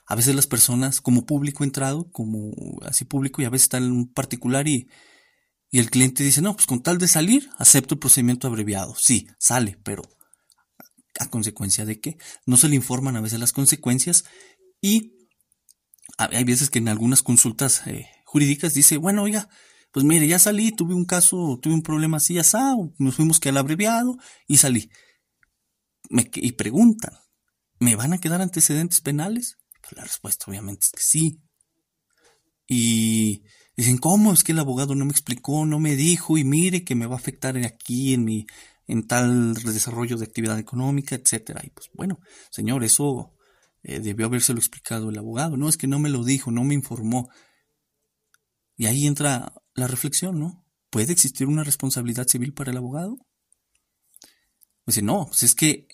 a 0.06 0.14
veces 0.14 0.34
las 0.34 0.46
personas, 0.46 1.00
como 1.00 1.26
público 1.26 1.64
entrado, 1.64 2.10
como 2.10 2.52
así 2.82 3.04
público, 3.04 3.42
y 3.42 3.44
a 3.44 3.50
veces 3.50 3.64
están 3.64 3.84
en 3.84 3.92
un 3.92 4.12
particular 4.12 4.66
y, 4.66 4.88
y 5.70 5.78
el 5.78 5.90
cliente 5.90 6.24
dice, 6.24 6.40
no, 6.40 6.54
pues 6.54 6.66
con 6.66 6.82
tal 6.82 6.98
de 6.98 7.08
salir, 7.08 7.50
acepto 7.58 7.94
el 7.94 8.00
procedimiento 8.00 8.46
abreviado. 8.46 8.94
Sí, 8.96 9.28
sale, 9.38 9.78
pero 9.82 10.02
a 11.18 11.28
consecuencia 11.28 11.84
de 11.84 12.00
qué? 12.00 12.16
No 12.46 12.56
se 12.56 12.68
le 12.68 12.76
informan 12.76 13.16
a 13.16 13.20
veces 13.20 13.40
las 13.40 13.52
consecuencias 13.52 14.24
y 14.80 15.17
hay 16.18 16.44
veces 16.44 16.68
que 16.68 16.80
en 16.80 16.88
algunas 16.88 17.22
consultas 17.22 17.86
eh, 17.86 18.08
jurídicas 18.24 18.74
dice, 18.74 18.96
bueno, 18.96 19.22
oiga, 19.22 19.48
pues 19.92 20.04
mire, 20.04 20.26
ya 20.26 20.38
salí, 20.38 20.72
tuve 20.72 20.94
un 20.94 21.04
caso, 21.04 21.58
tuve 21.62 21.74
un 21.74 21.82
problema 21.82 22.16
así, 22.18 22.34
ya 22.34 22.42
nos 22.98 23.14
fuimos 23.14 23.40
que 23.40 23.48
al 23.48 23.56
abreviado 23.56 24.16
y 24.46 24.58
salí. 24.58 24.90
Y 26.10 26.52
preguntan, 26.52 27.12
¿me 27.78 27.96
van 27.96 28.12
a 28.12 28.18
quedar 28.18 28.42
antecedentes 28.42 29.00
penales? 29.00 29.58
Pues 29.80 29.92
la 29.96 30.02
respuesta 30.02 30.46
obviamente 30.48 30.86
es 30.86 30.92
que 30.92 31.02
sí. 31.02 31.40
Y 32.66 33.42
dicen, 33.76 33.98
¿cómo? 33.98 34.32
Es 34.32 34.44
que 34.44 34.52
el 34.52 34.58
abogado 34.58 34.94
no 34.94 35.04
me 35.04 35.12
explicó, 35.12 35.64
no 35.64 35.78
me 35.78 35.96
dijo, 35.96 36.36
y 36.36 36.44
mire 36.44 36.84
que 36.84 36.94
me 36.94 37.06
va 37.06 37.14
a 37.14 37.18
afectar 37.18 37.56
aquí 37.58 38.12
en 38.14 38.24
mi, 38.24 38.46
en 38.86 39.06
tal 39.06 39.54
desarrollo 39.54 40.16
de 40.16 40.24
actividad 40.24 40.58
económica, 40.58 41.14
etcétera. 41.14 41.62
Y 41.64 41.70
pues 41.70 41.88
bueno, 41.94 42.18
señor, 42.50 42.84
eso 42.84 43.37
eh, 43.88 44.00
debió 44.00 44.26
habérselo 44.26 44.58
explicado 44.58 45.08
el 45.08 45.18
abogado. 45.18 45.56
No, 45.56 45.68
es 45.68 45.78
que 45.78 45.86
no 45.86 45.98
me 45.98 46.10
lo 46.10 46.24
dijo, 46.24 46.50
no 46.50 46.62
me 46.62 46.74
informó. 46.74 47.30
Y 48.76 48.86
ahí 48.86 49.06
entra 49.06 49.54
la 49.74 49.86
reflexión, 49.86 50.38
¿no? 50.38 50.64
¿Puede 50.90 51.12
existir 51.12 51.46
una 51.46 51.64
responsabilidad 51.64 52.28
civil 52.28 52.52
para 52.52 52.70
el 52.70 52.76
abogado? 52.76 53.16
Dice, 54.86 55.02
no, 55.02 55.26
pues 55.26 55.42
es 55.42 55.54
que 55.54 55.88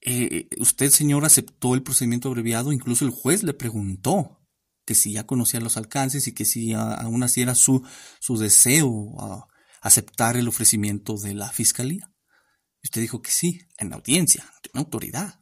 eh, 0.00 0.48
usted, 0.58 0.90
señor, 0.90 1.24
aceptó 1.24 1.74
el 1.74 1.82
procedimiento 1.82 2.28
abreviado, 2.28 2.72
incluso 2.72 3.04
el 3.04 3.10
juez 3.10 3.42
le 3.42 3.54
preguntó 3.54 4.40
que 4.84 4.94
si 4.94 5.12
ya 5.12 5.26
conocía 5.26 5.60
los 5.60 5.76
alcances 5.76 6.26
y 6.26 6.32
que 6.32 6.44
si 6.44 6.72
aún 6.72 7.22
así 7.22 7.42
era 7.42 7.54
su, 7.54 7.86
su 8.18 8.36
deseo 8.36 9.48
aceptar 9.82 10.36
el 10.36 10.48
ofrecimiento 10.48 11.16
de 11.18 11.34
la 11.34 11.50
fiscalía. 11.50 12.10
Y 12.82 12.86
usted 12.86 13.02
dijo 13.02 13.20
que 13.20 13.30
sí, 13.30 13.60
en 13.78 13.92
audiencia, 13.92 14.44
ante 14.54 14.70
una 14.72 14.82
autoridad. 14.82 15.41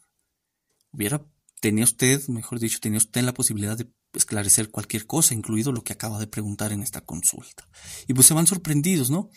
Hubiera, 0.92 1.26
tenía 1.60 1.84
usted, 1.84 2.26
mejor 2.28 2.58
dicho, 2.58 2.78
tenía 2.80 2.98
usted 2.98 3.22
la 3.22 3.34
posibilidad 3.34 3.76
de 3.76 3.90
esclarecer 4.12 4.70
cualquier 4.70 5.06
cosa, 5.06 5.34
incluido 5.34 5.72
lo 5.72 5.84
que 5.84 5.92
acaba 5.92 6.18
de 6.18 6.26
preguntar 6.26 6.72
en 6.72 6.82
esta 6.82 7.00
consulta. 7.02 7.68
Y 8.08 8.14
pues 8.14 8.26
se 8.26 8.34
van 8.34 8.46
sorprendidos, 8.46 9.10
¿no? 9.10 9.30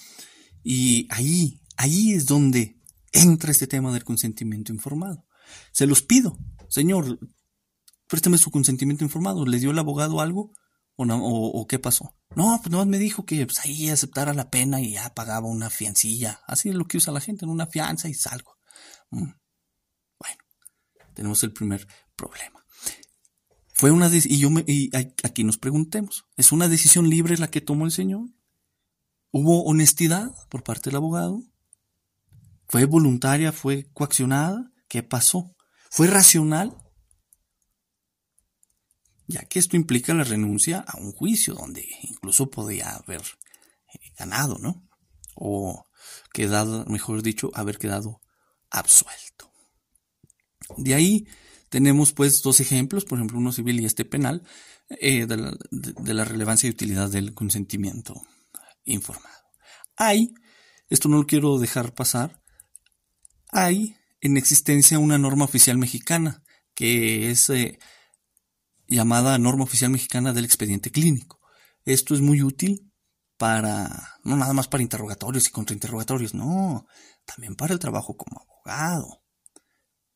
Y 0.64 1.08
ahí, 1.12 1.62
ahí 1.78 2.14
es 2.14 2.26
donde 2.26 2.80
entra 3.12 3.52
este 3.52 3.68
tema 3.68 3.94
del 3.94 4.04
consentimiento 4.04 4.72
informado. 4.74 5.26
Se 5.72 5.86
los 5.86 6.02
pido, 6.02 6.38
señor, 6.70 7.20
préstame 8.08 8.38
su 8.38 8.52
consentimiento 8.52 9.04
informado. 9.04 9.46
¿Le 9.46 9.60
dio 9.60 9.72
el 9.72 9.80
abogado 9.80 10.22
algo? 10.22 10.52
¿O, 10.96 11.06
no, 11.06 11.20
o, 11.24 11.66
qué 11.66 11.80
pasó? 11.80 12.16
No, 12.36 12.60
pues 12.62 12.72
no 12.72 12.86
me 12.86 13.00
dijo 13.00 13.26
que 13.26 13.46
pues, 13.46 13.60
ahí 13.60 13.90
aceptara 13.90 14.34
la 14.34 14.52
pena 14.52 14.80
y 14.80 14.94
ya 14.94 15.14
pagaba 15.14 15.48
una 15.48 15.70
fiancilla. 15.70 16.42
Así 16.48 16.70
es 16.70 16.76
lo 16.76 16.86
que 16.86 16.98
usa 16.98 17.14
la 17.14 17.20
gente, 17.20 17.46
en 17.46 17.52
una 17.52 17.66
fianza 17.66 18.10
y 18.10 18.14
salgo. 18.14 18.58
Mm. 19.10 19.32
Tenemos 21.14 21.44
el 21.44 21.54
primer 21.54 21.88
problema. 22.16 22.64
Fue 23.74 23.92
una 23.92 24.10
y 24.14 24.38
yo 24.38 24.50
me, 24.50 24.64
y 24.68 24.90
aquí 24.96 25.44
nos 25.44 25.58
preguntemos, 25.58 26.26
¿es 26.38 26.52
una 26.52 26.68
decisión 26.68 27.10
libre 27.10 27.38
la 27.38 27.50
que 27.50 27.62
tomó 27.62 27.86
el 27.86 27.92
señor? 27.92 28.30
¿Hubo 29.32 29.64
honestidad 29.64 30.32
por 30.50 30.64
parte 30.64 30.90
del 30.90 30.98
abogado? 30.98 31.42
¿Fue 32.68 32.86
voluntaria? 32.86 33.52
¿Fue 33.52 33.90
coaccionada? 33.94 34.72
¿Qué 34.88 35.04
pasó? 35.04 35.56
¿Fue 35.90 36.08
racional? 36.08 36.78
Ya 39.28 39.42
que 39.46 39.60
esto 39.60 39.76
implica 39.76 40.14
la 40.14 40.24
renuncia 40.24 40.80
a 40.80 40.98
un 40.98 41.12
juicio 41.12 41.54
donde 41.54 41.88
incluso 42.02 42.50
podía 42.50 42.96
haber 42.96 43.22
eh, 43.22 44.00
ganado, 44.18 44.58
¿no? 44.60 44.88
O 45.36 45.88
quedado, 46.32 46.86
mejor 46.86 47.24
dicho, 47.24 47.52
haber 47.54 47.78
quedado 47.78 48.22
absuelto. 48.70 49.53
De 50.78 50.94
ahí 50.94 51.28
tenemos 51.70 52.14
pues 52.14 52.42
dos 52.42 52.60
ejemplos, 52.60 53.06
por 53.06 53.18
ejemplo 53.18 53.40
uno 53.40 53.52
civil 53.52 53.80
y 53.80 53.86
este 53.86 54.06
penal, 54.06 54.44
eh, 54.90 55.26
de, 55.26 56.14
la, 56.14 56.26
relevancia 56.26 56.68
y 56.68 56.72
utilidad 56.72 57.10
del 57.10 57.34
consentimiento 57.34 58.22
informado. 58.86 59.34
Hay, 59.96 60.34
esto 60.90 61.10
no 61.10 61.18
lo 61.18 61.26
quiero 61.26 61.58
dejar 61.58 61.94
pasar, 61.94 62.42
hay 63.52 63.96
en 64.22 64.38
existencia 64.38 65.00
una 65.00 65.18
norma 65.18 65.46
oficial 65.46 65.78
mexicana 65.78 66.44
que 66.76 67.32
es 67.32 67.50
eh, 67.50 67.80
llamada 68.88 69.38
norma 69.38 69.64
oficial 69.64 69.92
mexicana 69.92 70.34
del 70.34 70.46
expediente 70.46 70.92
clínico. 70.92 71.40
Esto 71.86 72.14
es 72.14 72.22
muy 72.22 72.42
útil 72.42 72.92
para, 73.38 74.18
no 74.24 74.38
nada 74.38 74.54
más 74.54 74.68
para 74.68 74.84
interrogatorios 74.84 75.48
y 75.48 75.52
contrainterrogatorios, 75.52 76.34
no, 76.34 76.86
también 77.26 77.56
para 77.56 77.74
el 77.74 77.80
trabajo 77.80 78.16
como 78.16 78.42
abogado, 78.42 79.23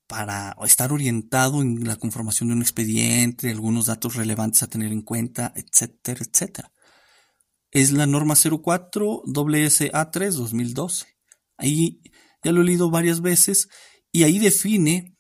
para 0.08 0.56
estar 0.66 0.92
orientado 0.92 1.62
en 1.62 1.86
la 1.86 1.98
conformación 1.98 2.50
de 2.50 2.56
un 2.56 2.62
expediente, 2.62 3.52
algunos 3.52 3.88
datos 3.88 4.16
relevantes 4.16 4.64
a 4.64 4.68
tener 4.68 4.92
en 4.92 5.02
cuenta, 5.02 5.54
etcétera, 5.56 6.22
etcétera 6.24 6.72
es 7.72 7.92
la 7.92 8.06
norma 8.06 8.36
04 8.36 9.24
WSA3 9.26 10.32
2012. 10.32 11.06
Ahí 11.58 12.02
ya 12.44 12.52
lo 12.52 12.62
he 12.62 12.66
leído 12.66 12.90
varias 12.90 13.22
veces 13.22 13.70
y 14.12 14.24
ahí 14.24 14.40
define 14.40 15.16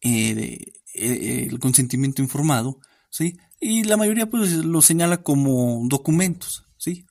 eh, 0.00 0.72
eh, 0.94 1.46
el 1.50 1.58
consentimiento 1.58 2.22
informado, 2.22 2.78
¿sí? 3.10 3.36
Y 3.60 3.84
la 3.84 3.96
mayoría 3.96 4.26
pues 4.28 4.52
lo 4.52 4.82
señala 4.82 5.22
como 5.22 5.82
documentos, 5.88 6.66
¿sí? 6.76 7.06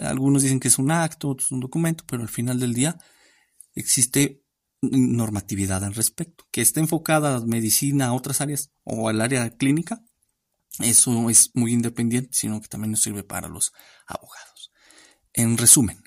Algunos 0.00 0.42
dicen 0.42 0.60
que 0.60 0.68
es 0.68 0.78
un 0.78 0.90
acto, 0.90 1.30
otros 1.30 1.50
un 1.50 1.60
documento, 1.60 2.04
pero 2.06 2.22
al 2.22 2.28
final 2.28 2.60
del 2.60 2.74
día 2.74 2.98
existe 3.74 4.42
normatividad 4.80 5.84
al 5.84 5.94
respecto, 5.94 6.46
que 6.50 6.60
esté 6.60 6.80
enfocada 6.80 7.36
a 7.36 7.40
medicina, 7.40 8.06
a 8.06 8.12
otras 8.12 8.40
áreas 8.40 8.70
o 8.84 9.08
al 9.08 9.20
área 9.20 9.50
clínica, 9.50 10.02
eso 10.80 11.28
es 11.28 11.50
muy 11.54 11.72
independiente, 11.72 12.30
sino 12.32 12.60
que 12.60 12.68
también 12.68 12.92
nos 12.92 13.02
sirve 13.02 13.24
para 13.24 13.48
los 13.48 13.72
abogados. 14.06 14.70
En 15.32 15.58
resumen, 15.58 16.02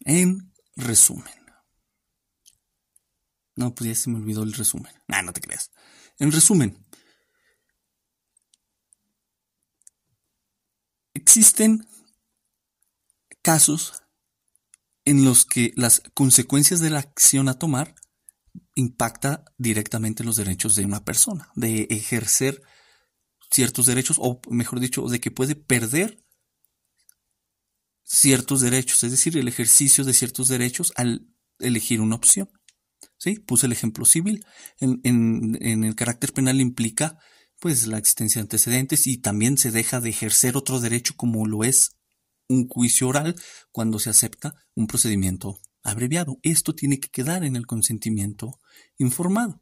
en 0.00 0.52
resumen. 0.76 1.34
No, 3.56 3.74
pues 3.74 3.88
ya 3.88 3.94
se 3.94 4.10
me 4.10 4.18
olvidó 4.18 4.42
el 4.44 4.52
resumen. 4.52 4.92
Nah, 5.08 5.22
no 5.22 5.32
te 5.32 5.40
creas. 5.40 5.72
En 6.18 6.30
resumen, 6.30 6.86
existen 11.12 11.86
casos 13.42 14.02
en 15.08 15.24
los 15.24 15.46
que 15.46 15.72
las 15.74 16.02
consecuencias 16.12 16.80
de 16.80 16.90
la 16.90 16.98
acción 16.98 17.48
a 17.48 17.58
tomar 17.58 17.94
impacta 18.74 19.44
directamente 19.56 20.22
los 20.22 20.36
derechos 20.36 20.74
de 20.74 20.84
una 20.84 21.02
persona, 21.02 21.50
de 21.54 21.86
ejercer 21.88 22.62
ciertos 23.50 23.86
derechos, 23.86 24.18
o 24.20 24.40
mejor 24.50 24.80
dicho, 24.80 25.06
de 25.08 25.18
que 25.18 25.30
puede 25.30 25.54
perder 25.54 26.22
ciertos 28.04 28.60
derechos, 28.60 29.02
es 29.02 29.10
decir, 29.10 29.38
el 29.38 29.48
ejercicio 29.48 30.04
de 30.04 30.12
ciertos 30.12 30.48
derechos 30.48 30.92
al 30.96 31.26
elegir 31.58 32.02
una 32.02 32.16
opción. 32.16 32.50
¿Sí? 33.16 33.38
Puse 33.40 33.66
el 33.66 33.72
ejemplo 33.72 34.04
civil. 34.04 34.44
En, 34.78 35.00
en, 35.02 35.84
el 35.84 35.94
carácter 35.96 36.32
penal 36.32 36.60
implica 36.60 37.18
pues 37.58 37.86
la 37.86 37.98
existencia 37.98 38.40
de 38.40 38.44
antecedentes 38.44 39.06
y 39.06 39.18
también 39.18 39.58
se 39.58 39.72
deja 39.72 40.00
de 40.00 40.10
ejercer 40.10 40.56
otro 40.56 40.78
derecho 40.80 41.14
como 41.16 41.46
lo 41.46 41.64
es 41.64 41.97
un 42.48 42.68
juicio 42.68 43.08
oral 43.08 43.36
cuando 43.70 43.98
se 43.98 44.10
acepta 44.10 44.54
un 44.74 44.86
procedimiento 44.86 45.60
abreviado. 45.82 46.38
Esto 46.42 46.74
tiene 46.74 46.98
que 46.98 47.08
quedar 47.08 47.44
en 47.44 47.56
el 47.56 47.66
consentimiento 47.66 48.58
informado. 48.96 49.60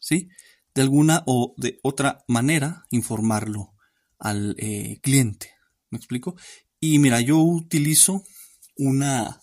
¿Sí? 0.00 0.28
De 0.74 0.82
alguna 0.82 1.22
o 1.26 1.54
de 1.56 1.80
otra 1.82 2.24
manera 2.28 2.86
informarlo 2.90 3.74
al 4.18 4.54
eh, 4.58 4.98
cliente. 5.02 5.52
¿Me 5.90 5.98
explico? 5.98 6.36
Y 6.80 6.98
mira, 6.98 7.20
yo 7.20 7.38
utilizo 7.38 8.24
una... 8.76 9.40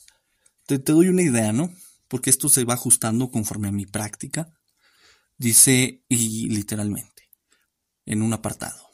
Te, 0.65 0.79
te 0.79 0.91
doy 0.93 1.09
una 1.09 1.23
idea, 1.23 1.51
¿no? 1.51 1.73
Porque 2.07 2.29
esto 2.29 2.47
se 2.49 2.63
va 2.63 2.75
ajustando 2.75 3.31
conforme 3.31 3.69
a 3.69 3.71
mi 3.71 3.85
práctica. 3.85 4.53
Dice, 5.37 6.05
y 6.07 6.47
literalmente, 6.49 7.29
en 8.05 8.21
un 8.21 8.33
apartado, 8.33 8.87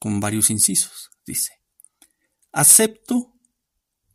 con 0.00 0.18
varios 0.18 0.50
incisos, 0.50 1.10
dice, 1.26 1.57
acepto 2.52 3.34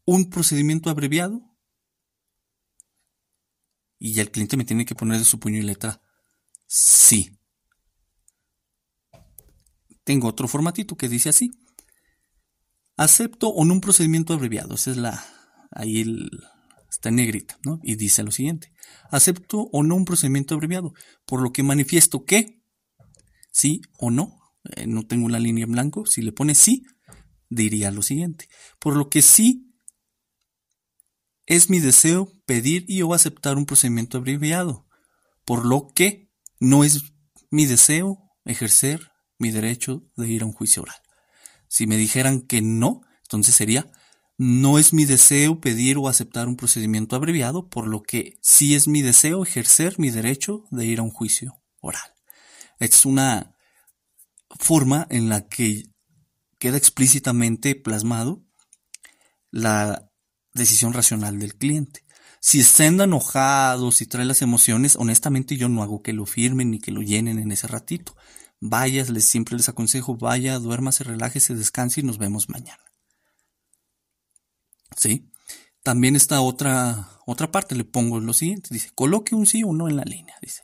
un 0.05 0.29
procedimiento 0.29 0.89
abreviado 0.89 1.41
y 3.99 4.19
el 4.19 4.31
cliente 4.31 4.57
me 4.57 4.65
tiene 4.65 4.85
que 4.85 4.95
poner 4.95 5.17
de 5.17 5.25
su 5.25 5.39
puño 5.39 5.59
y 5.59 5.61
letra 5.61 6.01
sí. 6.67 7.39
Tengo 10.03 10.27
otro 10.27 10.47
formatito 10.47 10.97
que 10.97 11.07
dice 11.07 11.29
así. 11.29 11.51
Acepto 12.97 13.47
o 13.47 13.63
no 13.63 13.73
un 13.73 13.81
procedimiento 13.81 14.33
abreviado. 14.33 14.75
Esa 14.75 14.91
es 14.91 14.97
la. 14.97 15.25
Ahí 15.71 16.01
el, 16.01 16.29
está 16.89 17.09
en 17.09 17.15
negrita, 17.15 17.57
¿no? 17.63 17.79
Y 17.81 17.95
dice 17.95 18.23
lo 18.23 18.31
siguiente. 18.31 18.73
Acepto 19.09 19.69
o 19.71 19.83
no 19.83 19.95
un 19.95 20.05
procedimiento 20.05 20.55
abreviado. 20.55 20.93
Por 21.25 21.41
lo 21.41 21.53
que 21.53 21.63
manifiesto 21.63 22.25
que 22.25 22.61
sí 23.51 23.81
o 23.97 24.11
no. 24.11 24.37
Eh, 24.75 24.85
no 24.87 25.07
tengo 25.07 25.29
la 25.29 25.39
línea 25.39 25.63
en 25.63 25.71
blanco. 25.71 26.05
Si 26.05 26.21
le 26.21 26.31
pone 26.31 26.55
sí, 26.55 26.85
diría 27.53 27.91
lo 27.91 28.01
siguiente. 28.01 28.47
Por 28.79 28.95
lo 28.95 29.09
que 29.09 29.21
sí 29.21 29.73
es 31.45 31.69
mi 31.69 31.79
deseo 31.79 32.31
pedir 32.45 32.85
y 32.87 33.01
o 33.01 33.13
aceptar 33.13 33.57
un 33.57 33.65
procedimiento 33.65 34.17
abreviado, 34.17 34.87
por 35.45 35.65
lo 35.65 35.91
que 35.93 36.31
no 36.59 36.83
es 36.83 37.13
mi 37.49 37.65
deseo 37.65 38.31
ejercer 38.45 39.11
mi 39.37 39.51
derecho 39.51 40.03
de 40.15 40.29
ir 40.29 40.43
a 40.43 40.45
un 40.45 40.53
juicio 40.53 40.83
oral. 40.83 40.95
Si 41.67 41.87
me 41.87 41.97
dijeran 41.97 42.41
que 42.41 42.61
no, 42.61 43.01
entonces 43.23 43.55
sería 43.55 43.91
no 44.37 44.79
es 44.79 44.93
mi 44.93 45.05
deseo 45.05 45.61
pedir 45.61 45.97
o 45.97 46.07
aceptar 46.07 46.47
un 46.47 46.57
procedimiento 46.57 47.15
abreviado, 47.15 47.69
por 47.69 47.87
lo 47.87 48.01
que 48.01 48.37
sí 48.41 48.75
es 48.75 48.87
mi 48.87 49.01
deseo 49.01 49.43
ejercer 49.43 49.99
mi 49.99 50.09
derecho 50.09 50.65
de 50.71 50.85
ir 50.85 50.99
a 50.99 51.03
un 51.03 51.11
juicio 51.11 51.61
oral. 51.81 52.13
Es 52.79 53.05
una 53.05 53.55
forma 54.59 55.07
en 55.09 55.29
la 55.29 55.47
que 55.47 55.83
queda 56.63 56.77
explícitamente 56.77 57.75
plasmado 57.75 58.41
la 59.51 60.09
decisión 60.53 60.93
racional 60.93 61.37
del 61.37 61.55
cliente. 61.55 62.05
Si 62.39 62.61
están 62.61 63.01
enojados, 63.01 63.97
si 63.97 64.05
trae 64.05 64.23
las 64.23 64.41
emociones, 64.41 64.95
honestamente 64.95 65.57
yo 65.57 65.67
no 65.67 65.83
hago 65.83 66.01
que 66.01 66.13
lo 66.13 66.25
firmen 66.25 66.71
ni 66.71 66.79
que 66.79 66.93
lo 66.93 67.01
llenen 67.01 67.37
en 67.37 67.51
ese 67.51 67.67
ratito. 67.67 68.15
Vaya, 68.61 69.03
les, 69.03 69.25
siempre 69.25 69.57
les 69.57 69.67
aconsejo, 69.67 70.15
vaya, 70.15 70.57
duérmase, 70.57 71.03
relájese, 71.03 71.53
descanse 71.53 71.99
y 71.99 72.03
nos 72.03 72.17
vemos 72.17 72.47
mañana. 72.47 72.85
¿Sí? 74.95 75.29
también 75.81 76.15
está 76.15 76.39
otra, 76.39 77.09
otra 77.25 77.51
parte, 77.51 77.75
le 77.75 77.83
pongo 77.83 78.21
lo 78.21 78.31
siguiente, 78.31 78.69
dice, 78.71 78.91
coloque 78.95 79.35
un 79.35 79.45
sí 79.45 79.65
o 79.65 79.73
no 79.73 79.89
en 79.89 79.97
la 79.97 80.03
línea, 80.03 80.37
dice. 80.41 80.63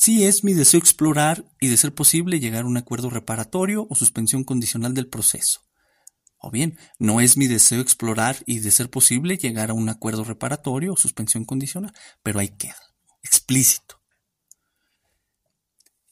Sí 0.00 0.24
es 0.24 0.44
mi 0.44 0.54
deseo 0.54 0.78
explorar 0.78 1.44
y 1.58 1.66
de 1.66 1.76
ser 1.76 1.92
posible 1.92 2.38
llegar 2.38 2.62
a 2.62 2.68
un 2.68 2.76
acuerdo 2.76 3.10
reparatorio 3.10 3.88
o 3.90 3.96
suspensión 3.96 4.44
condicional 4.44 4.94
del 4.94 5.08
proceso. 5.08 5.66
O 6.38 6.52
bien, 6.52 6.78
no 7.00 7.20
es 7.20 7.36
mi 7.36 7.48
deseo 7.48 7.80
explorar 7.80 8.36
y 8.46 8.60
de 8.60 8.70
ser 8.70 8.90
posible 8.90 9.38
llegar 9.38 9.70
a 9.70 9.74
un 9.74 9.88
acuerdo 9.88 10.22
reparatorio 10.22 10.92
o 10.92 10.96
suspensión 10.96 11.44
condicional, 11.44 11.92
pero 12.22 12.38
ahí 12.38 12.50
queda, 12.50 12.80
explícito. 13.24 14.00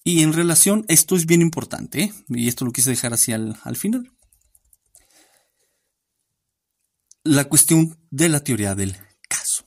Y 0.02 0.24
en 0.24 0.32
relación, 0.32 0.84
esto 0.88 1.14
es 1.14 1.24
bien 1.24 1.40
importante, 1.40 2.02
¿eh? 2.02 2.12
y 2.28 2.48
esto 2.48 2.64
lo 2.64 2.72
quise 2.72 2.90
dejar 2.90 3.12
así 3.12 3.30
al, 3.30 3.56
al 3.62 3.76
final. 3.76 4.12
La 7.22 7.44
cuestión 7.44 7.96
de 8.10 8.28
la 8.30 8.40
teoría 8.40 8.74
del 8.74 8.96
caso. 9.28 9.64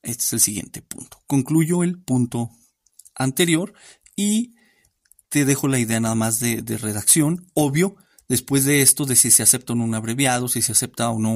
Este 0.00 0.22
es 0.22 0.32
el 0.32 0.40
siguiente 0.40 0.80
punto. 0.80 1.24
Concluyo 1.26 1.82
el 1.82 2.00
punto 2.00 2.52
anterior 3.18 3.74
y 4.16 4.54
te 5.28 5.44
dejo 5.44 5.68
la 5.68 5.78
idea 5.78 6.00
nada 6.00 6.14
más 6.14 6.40
de, 6.40 6.62
redacción. 6.78 7.46
Obvio, 7.54 7.96
después 8.28 8.64
de 8.64 8.80
esto, 8.80 9.04
de 9.04 9.16
si 9.16 9.30
se 9.30 9.42
acepta 9.42 9.72
o 9.72 9.76
no 9.76 9.84
un 9.84 9.94
abreviado, 9.94 10.48
si 10.48 10.62
se 10.62 10.72
acepta 10.72 11.10
o 11.10 11.18
no 11.18 11.32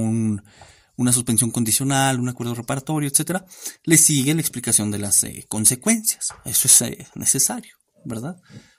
una 0.97 1.13
suspensión 1.13 1.51
condicional, 1.51 2.21
un 2.21 2.29
acuerdo 2.29 2.55
reparatorio, 2.55 3.09
etcétera, 3.09 3.45
le 3.85 3.99
sigue 3.99 4.35
la 4.35 4.41
explicación 4.41 4.91
de 4.91 4.99
las 4.99 5.23
eh, 5.25 5.45
consecuencias. 5.49 6.29
Eso 6.45 6.69
es 6.69 6.83
eh, 6.83 7.07
necesario, 7.15 7.77
¿verdad? 8.05 8.37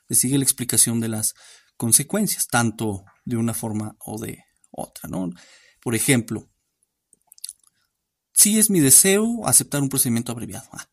Le 0.07 0.15
sigue 0.15 0.37
la 0.37 0.43
explicación 0.43 0.99
de 0.99 1.09
las 1.09 1.33
consecuencias, 1.77 2.47
tanto 2.47 3.03
de 3.25 3.37
una 3.37 3.53
forma 3.53 3.95
o 3.99 4.19
de 4.19 4.43
otra, 4.71 5.09
¿no? 5.09 5.29
Por 5.81 5.95
ejemplo, 5.95 6.49
si 8.33 8.57
es 8.57 8.69
mi 8.69 8.79
deseo 8.79 9.45
aceptar 9.45 9.81
un 9.81 9.89
procedimiento 9.89 10.31
abreviado. 10.31 10.67
Ah, 10.71 10.87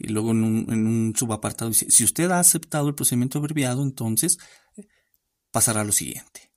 y 0.00 0.08
luego 0.08 0.30
en 0.30 0.42
un, 0.42 1.14
subapartado 1.14 1.70
dice, 1.70 1.90
si 1.90 2.04
usted 2.04 2.30
ha 2.30 2.40
aceptado 2.40 2.88
el 2.88 2.94
procedimiento 2.94 3.38
abreviado, 3.38 3.82
entonces 3.82 4.38
eh, 4.76 4.88
pasará 5.50 5.82
a 5.82 5.84
lo 5.84 5.92
siguiente. 5.92 6.50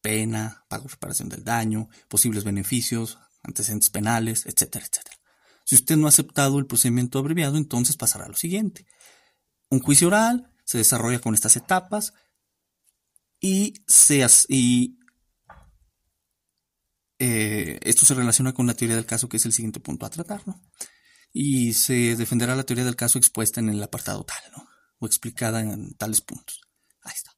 Pena, 0.00 0.64
pago 0.68 0.84
de 0.84 0.90
reparación 0.90 1.28
del 1.28 1.44
daño, 1.44 1.88
posibles 2.08 2.42
beneficios, 2.42 3.18
antecedentes 3.44 3.90
penales, 3.90 4.44
etcétera, 4.46 4.84
etcétera. 4.84 5.16
Si 5.64 5.76
usted 5.76 5.96
no 5.96 6.06
ha 6.06 6.08
aceptado 6.08 6.58
el 6.58 6.66
procedimiento 6.66 7.20
abreviado, 7.20 7.56
entonces 7.56 7.96
pasará 7.96 8.24
a 8.24 8.28
lo 8.28 8.36
siguiente. 8.36 8.86
Un 9.70 9.78
juicio 9.78 10.08
oral 10.08 10.52
se 10.64 10.78
desarrolla 10.78 11.20
con 11.20 11.34
estas 11.34 11.54
etapas 11.56 12.12
y, 13.38 13.74
se, 13.86 14.26
y 14.48 14.98
eh, 17.20 17.78
esto 17.82 18.04
se 18.04 18.14
relaciona 18.14 18.52
con 18.52 18.66
la 18.66 18.74
teoría 18.74 18.96
del 18.96 19.06
caso, 19.06 19.28
que 19.28 19.36
es 19.36 19.46
el 19.46 19.52
siguiente 19.52 19.78
punto 19.78 20.06
a 20.06 20.10
tratar, 20.10 20.42
¿no? 20.44 20.60
Y 21.32 21.72
se 21.72 22.16
defenderá 22.16 22.54
la 22.54 22.64
teoría 22.64 22.84
del 22.84 22.96
caso 22.96 23.18
expuesta 23.18 23.60
en 23.60 23.70
el 23.70 23.82
apartado 23.82 24.24
tal, 24.24 24.42
¿no? 24.56 24.68
O 24.98 25.06
explicada 25.06 25.60
en 25.60 25.94
tales 25.94 26.20
puntos. 26.20 26.60
Ahí 27.02 27.14
está. 27.14 27.32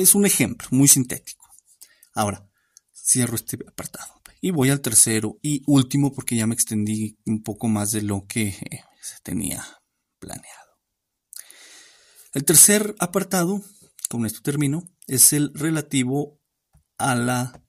Es 0.00 0.14
un 0.14 0.26
ejemplo 0.26 0.68
muy 0.70 0.88
sintético. 0.88 1.48
Ahora, 2.14 2.48
cierro 2.94 3.34
este 3.34 3.58
apartado. 3.66 4.20
Y 4.40 4.50
voy 4.50 4.70
al 4.70 4.80
tercero 4.80 5.38
y 5.40 5.62
último 5.66 6.12
porque 6.12 6.36
ya 6.36 6.46
me 6.46 6.54
extendí 6.54 7.18
un 7.26 7.42
poco 7.42 7.68
más 7.68 7.92
de 7.92 8.02
lo 8.02 8.26
que 8.26 8.48
eh, 8.48 8.84
se 9.00 9.16
tenía 9.22 9.64
planeado. 10.18 10.78
El 12.32 12.44
tercer 12.44 12.94
apartado, 12.98 13.62
con 14.08 14.26
esto 14.26 14.40
termino, 14.42 14.88
es 15.06 15.32
el 15.32 15.52
relativo 15.54 16.40
a 16.98 17.14
la 17.14 17.62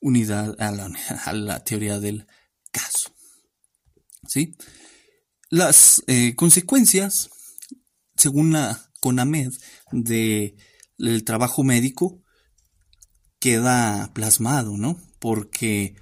unidad, 0.00 0.60
a 0.60 0.70
la, 0.72 0.86
a 1.24 1.32
la 1.32 1.64
teoría 1.64 2.00
del 2.00 2.26
caso. 2.72 3.10
¿Sí? 4.26 4.56
Las 5.48 6.02
eh, 6.08 6.34
consecuencias, 6.34 7.30
según 8.16 8.52
la 8.52 8.90
CONAMED, 9.00 9.52
del 9.92 11.24
trabajo 11.24 11.62
médico 11.62 12.22
queda 13.38 14.10
plasmado, 14.12 14.76
¿no? 14.76 15.00
Porque 15.20 15.94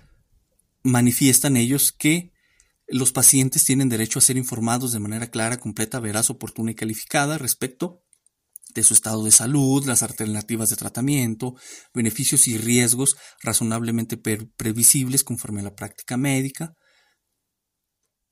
manifiestan 0.83 1.57
ellos 1.57 1.93
que 1.93 2.33
los 2.87 3.13
pacientes 3.13 3.65
tienen 3.65 3.89
derecho 3.89 4.19
a 4.19 4.23
ser 4.23 4.37
informados 4.37 4.93
de 4.93 5.01
manera 5.01 5.31
clara, 5.31 5.59
completa, 5.59 6.01
veraz, 6.01 6.31
oportuna 6.31 6.71
y 6.71 6.75
calificada 6.75 7.39
respecto 7.39 8.03
de 8.75 8.83
su 8.83 8.95
estado 8.95 9.25
de 9.25 9.31
salud, 9.31 9.85
las 9.87 10.03
alternativas 10.03 10.71
de 10.71 10.77
tratamiento, 10.77 11.55
beneficios 11.93 12.49
y 12.49 12.59
riesgos 12.59 13.17
razonablemente 13.43 14.17
previsibles 14.17 15.23
conforme 15.23 15.61
a 15.61 15.65
la 15.65 15.75
práctica 15.75 16.17
médica, 16.17 16.75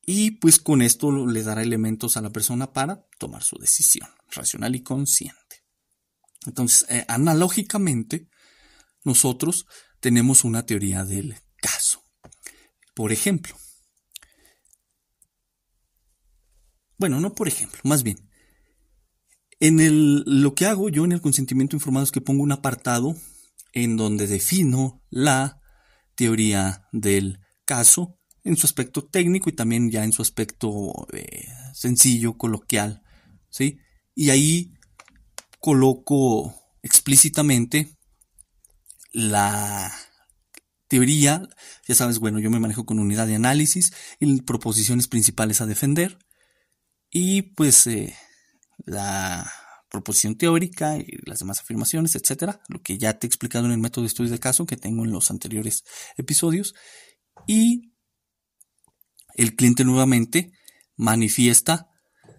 y 0.05 0.33
pues 0.33 0.59
con 0.59 0.83
esto 0.83 1.27
le 1.27 1.43
dará 1.43 1.63
elementos 1.63 2.17
a 2.17 2.21
la 2.21 2.31
persona 2.31 2.73
para 2.73 3.07
tomar 3.19 3.43
su 3.43 3.57
decisión 3.57 4.09
racional 4.31 4.75
y 4.75 4.83
consciente. 4.83 5.65
Entonces, 6.47 6.87
eh, 6.89 7.05
analógicamente, 7.07 8.29
nosotros 9.05 9.67
tenemos 10.01 10.45
una 10.45 10.67
teoría 10.67 11.05
del 11.05 11.37
caso. 11.57 12.03
Por 12.95 13.13
ejemplo, 13.13 13.57
bueno, 16.99 17.21
no 17.21 17.35
por 17.35 17.49
ejemplo, 17.49 17.81
más 17.85 18.03
bien, 18.03 18.29
en 19.61 19.79
el, 19.79 20.25
lo 20.27 20.55
que 20.55 20.67
hago 20.67 20.89
yo 20.89 21.05
en 21.05 21.13
el 21.13 21.21
consentimiento 21.21 21.77
informado 21.77 22.05
es 22.05 22.11
que 22.11 22.21
pongo 22.21 22.43
un 22.43 22.53
apartado 22.53 23.15
en 23.73 23.97
donde 23.97 24.27
defino 24.27 25.05
la 25.09 25.61
teoría 26.17 26.89
del 26.91 27.39
caso 27.65 28.19
en 28.45 28.57
su 28.57 28.67
aspecto 28.67 29.05
técnico 29.05 29.51
y 29.51 29.53
también 29.53 29.91
ya 29.91 30.05
en 30.05 30.13
su 30.13 30.23
aspecto 30.23 31.07
eh, 31.13 31.47
sencillo, 31.75 32.37
coloquial, 32.37 33.03
¿sí? 33.51 33.79
Y 34.15 34.31
ahí 34.31 34.73
coloco 35.61 36.55
explícitamente 36.83 37.97
la 39.13 39.93
teoría, 40.89 41.49
ya 41.87 41.95
sabes, 41.95 42.19
bueno, 42.19 42.39
yo 42.39 42.51
me 42.51 42.61
manejo 42.61 42.85
con 42.85 42.99
unidad 42.99 43.27
de 43.27 43.37
análisis 43.37 43.93
y 44.21 44.43
proposiciones 44.43 45.09
principales 45.09 45.61
a 45.61 45.67
defender 45.67 46.19
y 47.11 47.43
pues 47.43 47.87
eh, 47.87 48.15
la 48.85 49.51
proposición 49.89 50.37
teórica 50.37 50.97
y 50.97 51.19
las 51.27 51.39
demás 51.39 51.61
afirmaciones, 51.61 52.15
etcétera, 52.17 52.61
lo 52.69 52.83
que 52.83 52.99
ya 52.99 53.19
te 53.19 53.27
he 53.27 53.29
explicado 53.29 53.67
en 53.67 53.73
el 53.73 53.79
método 53.79 54.03
de 54.03 54.09
estudio 54.09 54.31
de 54.31 54.39
caso 54.41 54.67
que 54.67 54.77
tengo 54.77 55.05
en 55.05 55.13
los 55.13 55.31
anteriores 55.31 55.85
episodios 56.17 56.75
y 57.47 57.92
el 59.35 59.55
cliente 59.55 59.85
nuevamente 59.85 60.53
manifiesta 60.97 61.89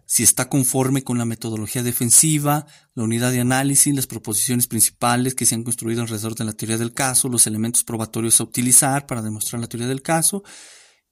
si 0.06 0.23
está 0.23 0.49
conforme 0.49 1.03
con 1.03 1.17
la 1.17 1.25
metodología 1.25 1.82
defensiva, 1.82 2.67
la 2.93 3.03
unidad 3.03 3.32
de 3.32 3.39
análisis, 3.39 3.95
las 3.95 4.08
proposiciones 4.08 4.67
principales 4.67 5.34
que 5.34 5.45
se 5.45 5.56
han 5.56 5.63
construido 5.63 6.01
alrededor 6.01 6.36
de 6.36 6.43
la 6.43 6.53
teoría 6.53 6.77
del 6.77 6.93
caso, 6.93 7.29
los 7.29 7.47
elementos 7.47 7.84
probatorios 7.84 8.39
a 8.39 8.43
utilizar 8.43 9.08
para 9.08 9.21
demostrar 9.21 9.62
la 9.62 9.67
teoría 9.67 9.88
del 9.88 10.01
caso 10.01 10.43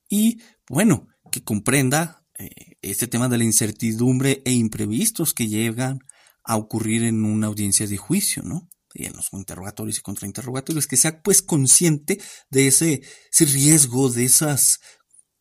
y, 0.10 0.41
bueno, 0.70 1.08
que 1.32 1.44
comprenda 1.44 2.26
eh, 2.38 2.50
este 2.82 3.08
tema 3.08 3.30
de 3.30 3.38
la 3.38 3.44
incertidumbre 3.44 4.41
e 4.46 4.52
imprevistos 4.52 5.34
que 5.34 5.48
llegan 5.48 6.00
a 6.44 6.58
ocurrir 6.58 7.04
en 7.04 7.24
una 7.24 7.48
audiencia 7.48 7.88
de 7.88 7.98
juicio, 7.98 8.44
¿no? 8.44 8.67
Y 8.94 9.06
en 9.06 9.15
los 9.15 9.32
interrogatorios 9.32 10.00
y 10.00 10.02
contrainterrogatorios, 10.02 10.86
que 10.86 10.98
sea 10.98 11.22
pues 11.22 11.41
consciente 11.41 12.20
de 12.50 12.67
ese, 12.67 13.02
ese 13.32 13.46
riesgo, 13.46 14.10
de 14.10 14.26
esas 14.26 14.82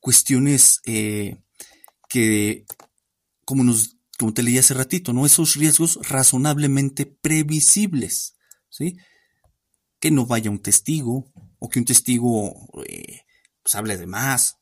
cuestiones 0.01 0.81
eh, 0.87 1.43
que, 2.09 2.65
como, 3.45 3.63
nos, 3.63 3.99
como 4.19 4.35
te 4.35 4.43
leí 4.43 4.59
hace 4.59 4.75
ratito, 4.75 5.13
¿no? 5.13 5.27
esos 5.27 5.55
riesgos 5.55 5.99
razonablemente 6.09 7.07
previsibles, 7.07 8.37
¿sí? 8.69 8.97
que 10.01 10.11
no 10.11 10.27
vaya 10.27 10.51
un 10.51 10.61
testigo 10.61 11.31
o 11.59 11.69
que 11.69 11.79
un 11.79 11.85
testigo 11.85 12.55
eh, 12.87 13.21
pues 13.63 13.75
hable 13.75 13.97
de 13.97 14.07
más, 14.07 14.57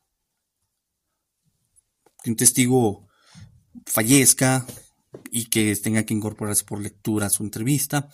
que 2.23 2.31
un 2.31 2.37
testigo 2.37 3.09
fallezca 3.87 4.67
y 5.31 5.47
que 5.47 5.77
tenga 5.77 6.03
que 6.05 6.15
incorporarse 6.15 6.65
por 6.65 6.81
lectura 6.81 7.27
a 7.27 7.31
su 7.31 7.45
entrevista. 7.45 8.09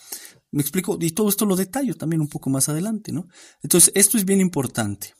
Me 0.51 0.61
explico, 0.61 0.97
y 1.01 1.11
todo 1.11 1.27
esto 1.27 1.45
lo 1.45 1.55
detallo 1.55 1.95
también 1.95 2.21
un 2.21 2.29
poco 2.29 2.49
más 2.49 2.69
adelante, 2.69 3.11
¿no? 3.11 3.27
Entonces, 3.63 3.91
esto 3.95 4.17
es 4.17 4.25
bien 4.25 4.39
importante 4.39 5.15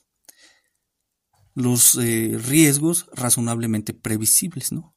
los 1.56 1.94
eh, 1.96 2.38
riesgos 2.38 3.08
razonablemente 3.14 3.94
previsibles, 3.94 4.72
¿no? 4.72 4.94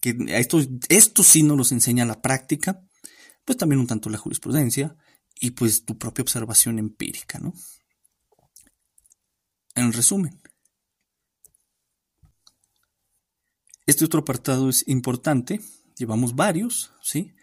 Que 0.00 0.16
esto, 0.28 0.60
esto 0.88 1.22
sí 1.22 1.42
nos 1.42 1.58
los 1.58 1.72
enseña 1.72 2.06
la 2.06 2.22
práctica, 2.22 2.82
pues 3.44 3.58
también 3.58 3.80
un 3.80 3.86
tanto 3.86 4.08
la 4.08 4.16
jurisprudencia 4.16 4.96
y 5.38 5.50
pues 5.50 5.84
tu 5.84 5.98
propia 5.98 6.22
observación 6.22 6.78
empírica, 6.78 7.38
¿no? 7.38 7.52
En 9.74 9.92
resumen, 9.92 10.40
este 13.84 14.06
otro 14.06 14.20
apartado 14.20 14.70
es 14.70 14.88
importante, 14.88 15.60
llevamos 15.98 16.34
varios, 16.34 16.94
¿sí? 17.02 17.34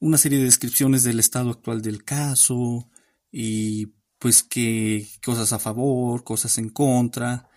Una 0.00 0.16
serie 0.16 0.38
de 0.38 0.44
descripciones 0.44 1.02
del 1.02 1.20
estado 1.20 1.50
actual 1.50 1.82
del 1.82 2.02
caso 2.02 2.88
y 3.30 3.97
pues 4.18 4.42
que 4.42 5.08
cosas 5.24 5.52
a 5.52 5.58
favor, 5.58 6.24
cosas 6.24 6.58
en 6.58 6.70
contra, 6.70 7.48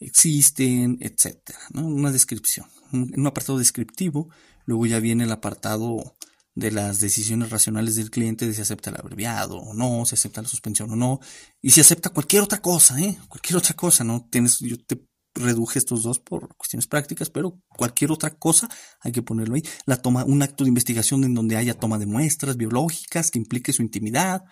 existen, 0.00 0.98
etcétera, 1.00 1.58
¿no? 1.72 1.86
Una 1.86 2.10
descripción, 2.10 2.66
un, 2.92 3.12
un 3.16 3.26
apartado 3.26 3.58
descriptivo, 3.58 4.30
luego 4.66 4.86
ya 4.86 5.00
viene 5.00 5.24
el 5.24 5.32
apartado 5.32 6.16
de 6.54 6.70
las 6.70 7.00
decisiones 7.00 7.50
racionales 7.50 7.96
del 7.96 8.10
cliente 8.10 8.46
de 8.46 8.54
si 8.54 8.60
acepta 8.60 8.90
el 8.90 8.96
abreviado 8.96 9.56
o 9.56 9.74
no, 9.74 10.04
si 10.04 10.14
acepta 10.14 10.42
la 10.42 10.48
suspensión 10.48 10.90
o 10.90 10.96
no, 10.96 11.20
y 11.60 11.70
si 11.70 11.80
acepta 11.80 12.10
cualquier 12.10 12.42
otra 12.42 12.60
cosa, 12.60 13.00
¿eh? 13.00 13.18
Cualquier 13.28 13.56
otra 13.56 13.74
cosa, 13.74 14.04
¿no? 14.04 14.28
Tienes, 14.30 14.58
yo 14.58 14.76
te 14.84 15.06
reduje 15.34 15.78
estos 15.78 16.02
dos 16.02 16.18
por 16.18 16.54
cuestiones 16.56 16.86
prácticas, 16.86 17.30
pero 17.30 17.58
cualquier 17.68 18.12
otra 18.12 18.30
cosa 18.30 18.68
hay 19.00 19.12
que 19.12 19.22
ponerlo 19.22 19.54
ahí. 19.54 19.62
La 19.86 19.96
toma, 19.96 20.24
un 20.24 20.42
acto 20.42 20.64
de 20.64 20.68
investigación 20.68 21.24
en 21.24 21.32
donde 21.32 21.56
haya 21.56 21.74
toma 21.74 21.98
de 21.98 22.06
muestras 22.06 22.56
biológicas 22.56 23.30
que 23.30 23.38
implique 23.38 23.72
su 23.72 23.82
intimidad, 23.82 24.42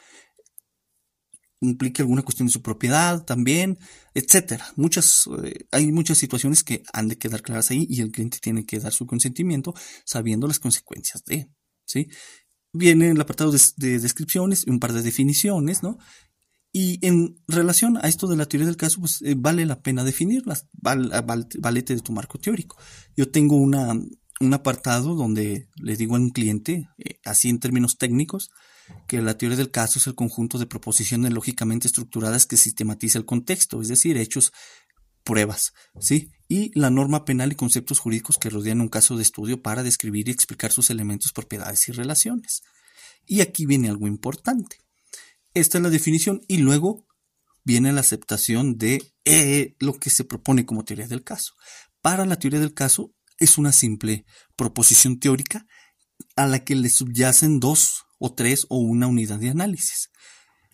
implique 1.60 2.02
alguna 2.02 2.22
cuestión 2.22 2.46
de 2.48 2.52
su 2.52 2.62
propiedad 2.62 3.24
también, 3.24 3.78
etcétera. 4.14 4.66
Muchas, 4.76 5.28
eh, 5.44 5.66
hay 5.70 5.92
muchas 5.92 6.18
situaciones 6.18 6.64
que 6.64 6.82
han 6.92 7.08
de 7.08 7.18
quedar 7.18 7.42
claras 7.42 7.70
ahí 7.70 7.86
y 7.88 8.00
el 8.00 8.10
cliente 8.10 8.38
tiene 8.40 8.64
que 8.64 8.80
dar 8.80 8.92
su 8.92 9.06
consentimiento 9.06 9.74
sabiendo 10.04 10.46
las 10.46 10.58
consecuencias 10.58 11.24
de, 11.24 11.50
¿sí? 11.84 12.08
Viene 12.72 13.10
el 13.10 13.20
apartado 13.20 13.50
de, 13.50 13.60
de 13.76 13.98
descripciones, 13.98 14.64
un 14.64 14.78
par 14.78 14.92
de 14.92 15.02
definiciones, 15.02 15.82
¿no? 15.82 15.98
Y 16.72 17.04
en 17.04 17.42
relación 17.48 17.96
a 17.96 18.08
esto 18.08 18.28
de 18.28 18.36
la 18.36 18.46
teoría 18.46 18.66
del 18.66 18.76
caso, 18.76 19.00
pues 19.00 19.20
eh, 19.22 19.34
vale 19.36 19.66
la 19.66 19.82
pena 19.82 20.04
definirlas, 20.04 20.68
vale, 20.72 21.08
valete 21.58 21.96
de 21.96 22.00
tu 22.00 22.12
marco 22.12 22.38
teórico. 22.38 22.76
Yo 23.16 23.30
tengo 23.30 23.56
una, 23.56 23.92
un 24.40 24.54
apartado 24.54 25.16
donde 25.16 25.68
le 25.76 25.96
digo 25.96 26.14
a 26.14 26.20
un 26.20 26.30
cliente, 26.30 26.88
eh, 26.98 27.18
así 27.24 27.48
en 27.48 27.58
términos 27.58 27.96
técnicos, 27.98 28.50
que 29.06 29.20
la 29.22 29.36
teoría 29.36 29.56
del 29.56 29.70
caso 29.70 29.98
es 29.98 30.06
el 30.06 30.14
conjunto 30.14 30.58
de 30.58 30.66
proposiciones 30.66 31.32
lógicamente 31.32 31.88
estructuradas 31.88 32.46
que 32.46 32.56
sistematiza 32.56 33.18
el 33.18 33.24
contexto, 33.24 33.80
es 33.82 33.88
decir, 33.88 34.16
hechos, 34.16 34.52
pruebas, 35.24 35.72
¿sí? 36.00 36.30
Y 36.48 36.76
la 36.78 36.90
norma 36.90 37.24
penal 37.24 37.52
y 37.52 37.54
conceptos 37.54 37.98
jurídicos 37.98 38.38
que 38.38 38.50
rodean 38.50 38.80
un 38.80 38.88
caso 38.88 39.16
de 39.16 39.22
estudio 39.22 39.62
para 39.62 39.82
describir 39.82 40.28
y 40.28 40.32
explicar 40.32 40.72
sus 40.72 40.90
elementos, 40.90 41.32
propiedades 41.32 41.88
y 41.88 41.92
relaciones. 41.92 42.62
Y 43.26 43.40
aquí 43.40 43.66
viene 43.66 43.88
algo 43.88 44.06
importante. 44.06 44.78
Esta 45.54 45.78
es 45.78 45.84
la 45.84 45.90
definición 45.90 46.42
y 46.48 46.58
luego 46.58 47.06
viene 47.64 47.92
la 47.92 48.00
aceptación 48.00 48.78
de 48.78 49.12
eh, 49.24 49.76
lo 49.78 49.94
que 49.94 50.10
se 50.10 50.24
propone 50.24 50.66
como 50.66 50.84
teoría 50.84 51.06
del 51.06 51.22
caso. 51.22 51.54
Para 52.00 52.26
la 52.26 52.38
teoría 52.38 52.60
del 52.60 52.74
caso 52.74 53.12
es 53.38 53.58
una 53.58 53.72
simple 53.72 54.24
proposición 54.56 55.18
teórica 55.18 55.66
a 56.36 56.46
la 56.46 56.64
que 56.64 56.74
le 56.74 56.88
subyacen 56.88 57.60
dos 57.60 58.04
o 58.20 58.32
tres 58.32 58.66
o 58.68 58.78
una 58.78 59.08
unidad 59.08 59.40
de 59.40 59.48
análisis. 59.48 60.10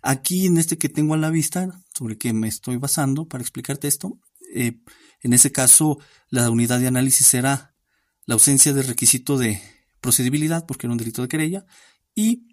Aquí 0.03 0.47
en 0.47 0.59
este 0.59 0.77
que 0.77 0.91
tengo 0.91 1.15
a 1.15 1.17
la 1.17 1.31
vista, 1.31 1.83
sobre 1.97 2.19
que 2.19 2.33
me 2.33 2.49
estoy 2.49 2.77
basando 2.77 3.27
para 3.27 3.43
explicarte 3.43 3.89
esto, 3.89 4.19
eh, 4.55 4.81
en 5.23 5.33
ese 5.33 5.53
caso 5.53 5.99
la 6.29 6.51
unidad 6.51 6.81
de 6.81 6.89
análisis 6.89 7.27
será 7.27 7.75
la 8.27 8.35
ausencia 8.35 8.73
de 8.73 8.83
requisito 8.83 9.39
de 9.39 9.63
procedibilidad, 10.01 10.67
porque 10.67 10.87
era 10.87 10.93
un 10.93 10.99
delito 10.99 11.23
de 11.23 11.29
querella, 11.29 11.65
y 12.15 12.49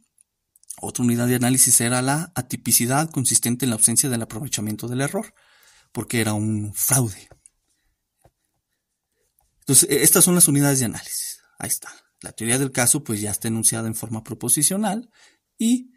otra 0.80 1.04
unidad 1.04 1.28
de 1.28 1.36
análisis 1.36 1.82
era 1.82 2.02
la 2.02 2.32
atipicidad 2.36 3.10
consistente 3.10 3.66
en 3.66 3.72
la 3.72 3.76
ausencia 3.76 4.10
del 4.10 4.22
aprovechamiento 4.22 4.88
del 4.88 5.02
error, 5.02 5.34
porque 5.92 6.22
era 6.22 6.34
un 6.34 6.74
fraude. 6.74 7.30
Entonces, 9.60 9.90
e, 9.90 10.04
estas 10.04 10.24
son 10.24 10.36
las 10.36 10.48
unidades 10.48 10.80
de 10.80 10.86
análisis. 10.86 11.40
Ahí 11.58 11.70
está. 11.70 11.90
La 12.24 12.32
teoría 12.32 12.58
del 12.58 12.72
caso 12.72 13.04
pues 13.04 13.22
ya 13.22 13.32
está 13.32 13.50
enunciada 13.50 13.88
en 13.88 13.96
forma 13.96 14.24
proposicional 14.24 15.10
y 15.58 15.92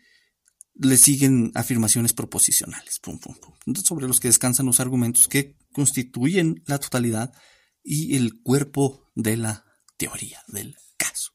le 0.74 0.97
siguen 0.99 1.53
afirmaciones 1.55 2.12
proposicionales, 2.12 3.01
sobre 3.83 4.07
los 4.07 4.20
que 4.20 4.29
descansan 4.29 4.66
los 4.66 4.81
argumentos 4.81 5.29
que 5.29 5.57
constituyen 5.72 6.62
la 6.66 6.79
totalidad 6.79 7.33
y 7.83 8.16
el 8.16 8.43
cuerpo 8.43 9.11
de 9.14 9.39
la 9.39 9.64
teoría 9.97 10.43
del 10.49 10.77
caso 10.99 11.33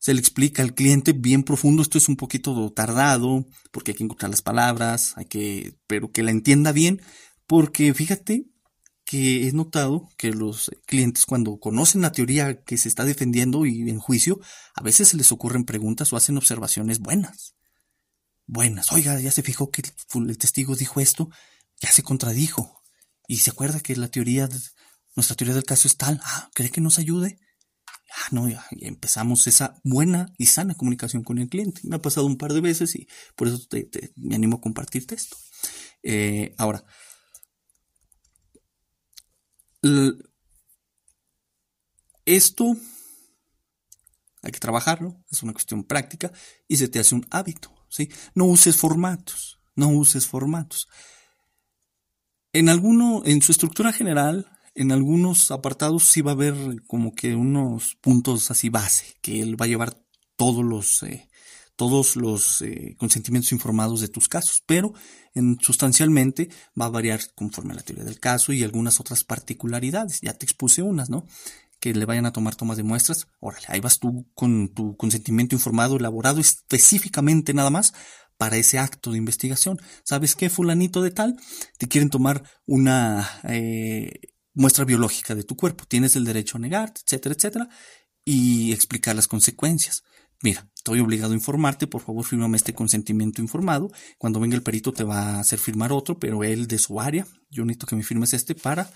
se 0.00 0.14
le 0.14 0.20
explica 0.20 0.62
al 0.62 0.74
cliente 0.74 1.12
bien 1.12 1.44
profundo. 1.44 1.82
Esto 1.82 1.98
es 1.98 2.08
un 2.08 2.16
poquito 2.16 2.72
tardado 2.72 3.46
porque 3.70 3.92
hay 3.92 3.98
que 3.98 4.04
encontrar 4.04 4.30
las 4.30 4.42
palabras, 4.42 5.12
hay 5.16 5.26
que, 5.26 5.76
pero 5.86 6.10
que 6.10 6.22
la 6.22 6.30
entienda 6.30 6.72
bien, 6.72 7.02
porque 7.46 7.92
fíjate 7.94 8.46
que 9.10 9.48
he 9.48 9.52
notado 9.52 10.08
que 10.16 10.30
los 10.30 10.70
clientes 10.86 11.26
cuando 11.26 11.58
conocen 11.58 12.02
la 12.02 12.12
teoría 12.12 12.62
que 12.62 12.78
se 12.78 12.88
está 12.88 13.04
defendiendo 13.04 13.66
y 13.66 13.90
en 13.90 13.98
juicio, 13.98 14.38
a 14.72 14.84
veces 14.84 15.08
se 15.08 15.16
les 15.16 15.32
ocurren 15.32 15.64
preguntas 15.64 16.12
o 16.12 16.16
hacen 16.16 16.36
observaciones 16.36 17.00
buenas. 17.00 17.56
Buenas. 18.46 18.92
Oiga, 18.92 19.18
ya 19.18 19.32
se 19.32 19.42
fijó 19.42 19.72
que 19.72 19.82
el 20.14 20.38
testigo 20.38 20.76
dijo 20.76 21.00
esto, 21.00 21.28
ya 21.80 21.90
se 21.90 22.04
contradijo. 22.04 22.84
Y 23.26 23.38
se 23.38 23.50
acuerda 23.50 23.80
que 23.80 23.96
la 23.96 24.06
teoría, 24.06 24.48
nuestra 25.16 25.34
teoría 25.34 25.56
del 25.56 25.64
caso 25.64 25.88
es 25.88 25.96
tal. 25.96 26.20
Ah, 26.22 26.48
¿cree 26.54 26.70
que 26.70 26.80
nos 26.80 27.00
ayude? 27.00 27.40
ah, 28.12 28.28
no, 28.30 28.48
ya, 28.48 28.64
empezamos 28.80 29.44
esa 29.48 29.80
buena 29.82 30.32
y 30.38 30.46
sana 30.46 30.74
comunicación 30.74 31.24
con 31.24 31.38
el 31.38 31.48
cliente. 31.48 31.80
Me 31.82 31.96
ha 31.96 32.02
pasado 32.02 32.26
un 32.26 32.38
par 32.38 32.52
de 32.52 32.60
veces 32.60 32.94
y 32.94 33.08
por 33.34 33.48
eso 33.48 33.66
me 34.14 34.36
animo 34.36 34.58
a 34.58 34.60
compartirte 34.60 35.16
esto. 35.16 35.36
Eh, 36.04 36.54
ahora, 36.58 36.84
esto 42.24 42.76
hay 44.42 44.52
que 44.52 44.58
trabajarlo, 44.58 45.22
es 45.30 45.42
una 45.42 45.52
cuestión 45.52 45.84
práctica 45.84 46.32
y 46.66 46.76
se 46.76 46.88
te 46.88 46.98
hace 46.98 47.14
un 47.14 47.26
hábito. 47.30 47.72
¿sí? 47.88 48.10
No 48.34 48.46
uses 48.46 48.76
formatos, 48.76 49.58
no 49.74 49.88
uses 49.88 50.26
formatos. 50.26 50.88
En 52.52 52.68
alguno, 52.68 53.22
en 53.24 53.42
su 53.42 53.52
estructura 53.52 53.92
general, 53.92 54.50
en 54.74 54.92
algunos 54.92 55.50
apartados 55.50 56.04
sí 56.04 56.20
va 56.20 56.32
a 56.32 56.34
haber 56.34 56.54
como 56.86 57.14
que 57.14 57.34
unos 57.34 57.96
puntos 58.00 58.50
así 58.50 58.68
base, 58.68 59.16
que 59.20 59.40
él 59.40 59.60
va 59.60 59.66
a 59.66 59.68
llevar 59.68 60.02
todos 60.36 60.64
los, 60.64 61.02
eh, 61.02 61.28
todos 61.80 62.14
los 62.14 62.60
eh, 62.60 62.94
consentimientos 62.98 63.52
informados 63.52 64.02
de 64.02 64.08
tus 64.08 64.28
casos, 64.28 64.62
pero 64.66 64.92
en, 65.32 65.56
sustancialmente 65.62 66.50
va 66.78 66.84
a 66.84 66.90
variar 66.90 67.20
conforme 67.34 67.72
a 67.72 67.76
la 67.76 67.82
teoría 67.82 68.04
del 68.04 68.20
caso 68.20 68.52
y 68.52 68.62
algunas 68.62 69.00
otras 69.00 69.24
particularidades. 69.24 70.20
Ya 70.20 70.34
te 70.34 70.44
expuse 70.44 70.82
unas, 70.82 71.08
¿no? 71.08 71.26
Que 71.80 71.94
le 71.94 72.04
vayan 72.04 72.26
a 72.26 72.34
tomar 72.34 72.54
tomas 72.54 72.76
de 72.76 72.82
muestras. 72.82 73.28
Órale, 73.40 73.64
ahí 73.68 73.80
vas 73.80 73.98
tú 73.98 74.28
con 74.34 74.74
tu 74.74 74.94
consentimiento 74.98 75.54
informado 75.54 75.96
elaborado 75.96 76.38
específicamente 76.38 77.54
nada 77.54 77.70
más 77.70 77.94
para 78.36 78.58
ese 78.58 78.78
acto 78.78 79.12
de 79.12 79.16
investigación. 79.16 79.80
¿Sabes 80.04 80.36
qué, 80.36 80.50
fulanito 80.50 81.00
de 81.00 81.12
tal? 81.12 81.40
Te 81.78 81.88
quieren 81.88 82.10
tomar 82.10 82.42
una 82.66 83.26
eh, 83.44 84.34
muestra 84.52 84.84
biológica 84.84 85.34
de 85.34 85.44
tu 85.44 85.56
cuerpo. 85.56 85.86
Tienes 85.86 86.14
el 86.14 86.26
derecho 86.26 86.58
a 86.58 86.60
negarte, 86.60 87.00
etcétera, 87.06 87.34
etcétera, 87.34 87.68
y 88.22 88.74
explicar 88.74 89.16
las 89.16 89.28
consecuencias. 89.28 90.02
Mira, 90.42 90.70
estoy 90.74 91.00
obligado 91.00 91.32
a 91.32 91.36
informarte, 91.36 91.86
por 91.86 92.00
favor, 92.00 92.24
fírmame 92.24 92.56
este 92.56 92.72
consentimiento 92.72 93.42
informado. 93.42 93.90
Cuando 94.16 94.40
venga 94.40 94.56
el 94.56 94.62
perito 94.62 94.92
te 94.92 95.04
va 95.04 95.36
a 95.36 95.40
hacer 95.40 95.58
firmar 95.58 95.92
otro, 95.92 96.18
pero 96.18 96.42
él 96.44 96.66
de 96.66 96.78
su 96.78 97.00
área. 97.00 97.26
Yo 97.50 97.64
necesito 97.64 97.86
que 97.86 97.96
me 97.96 98.02
firmes 98.02 98.32
este 98.32 98.54
para 98.54 98.90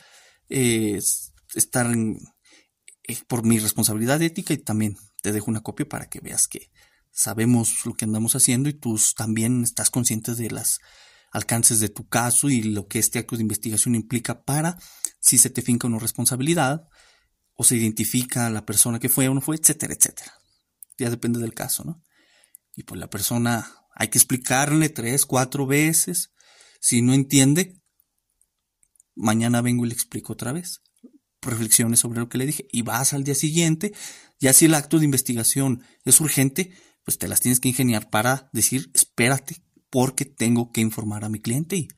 eh, 0.49 1.01
estar 1.55 1.86
en, 1.86 2.18
eh, 3.07 3.18
por 3.28 3.45
mi 3.45 3.59
responsabilidad 3.59 4.22
ética 4.22 4.55
y 4.55 4.59
también 4.59 4.97
te 5.22 5.32
dejo 5.32 5.51
una 5.51 5.62
copia 5.62 5.86
para 5.86 6.09
que 6.09 6.20
veas 6.20 6.49
que 6.49 6.70
sabemos 7.11 7.84
lo 7.84 7.95
que 7.95 8.07
andamos 8.07 8.34
haciendo 8.34 8.68
y 8.68 8.74
tú 8.74 8.99
también 9.16 9.62
estás 9.62 9.90
consciente 9.90 10.34
de 10.34 10.51
las 10.51 10.78
alcances 11.30 11.80
de 11.80 11.88
tu 11.88 12.09
caso 12.09 12.49
y 12.49 12.62
lo 12.62 12.86
que 12.86 12.99
este 12.99 13.18
acto 13.18 13.36
de 13.36 13.42
investigación 13.42 13.95
implica 13.95 14.45
para 14.45 14.78
si 15.20 15.36
se 15.36 15.51
te 15.51 15.62
finca 15.62 15.86
una 15.86 15.99
responsabilidad 15.99 16.86
o 17.55 17.64
se 17.64 17.76
identifica 17.76 18.47
a 18.47 18.51
la 18.51 18.64
persona 18.64 18.99
que 18.99 19.09
fue 19.09 19.28
o 19.28 19.34
no 19.34 19.40
fue, 19.40 19.57
etcétera, 19.57 19.95
etcétera. 19.95 20.32
Ya 20.99 21.11
depende 21.11 21.40
del 21.40 21.55
caso, 21.55 21.84
¿no? 21.84 22.03
Y 22.76 22.82
pues 22.84 22.99
la 23.01 23.09
persona 23.09 23.70
hay 23.95 24.09
que 24.09 24.18
explicarle 24.18 24.88
tres, 24.88 25.26
cuatro 25.26 25.66
veces. 25.66 26.32
Si 26.80 27.03
no 27.03 27.14
entiende, 27.14 27.80
mañana 29.14 29.62
vengo 29.62 29.84
y 29.84 29.88
le 29.88 29.95
explico 29.95 30.32
otra 30.32 30.53
vez. 30.53 30.80
Reflexiones 31.40 32.01
sobre 32.01 32.20
lo 32.20 32.28
que 32.28 32.38
le 32.38 32.47
dije. 32.47 32.66
Y 32.72 32.82
vas 32.82 33.12
al 33.12 33.24
día 33.24 33.34
siguiente. 33.34 33.92
Ya 34.40 34.53
si 34.53 34.64
el 34.64 34.74
acto 34.74 34.99
de 34.99 35.05
investigación 35.05 35.82
es 36.05 36.20
urgente, 36.20 36.72
pues 37.05 37.18
te 37.18 37.28
las 37.28 37.40
tienes 37.40 37.61
que 37.61 37.68
ingeniar 37.68 38.11
para 38.11 38.49
decir, 38.53 38.90
espérate, 38.95 39.62
porque 39.90 40.24
tengo 40.24 40.72
que 40.72 40.80
informar 40.80 41.24
a 41.24 41.28
mi 41.28 41.40
cliente 41.40 41.76
y, 41.76 41.88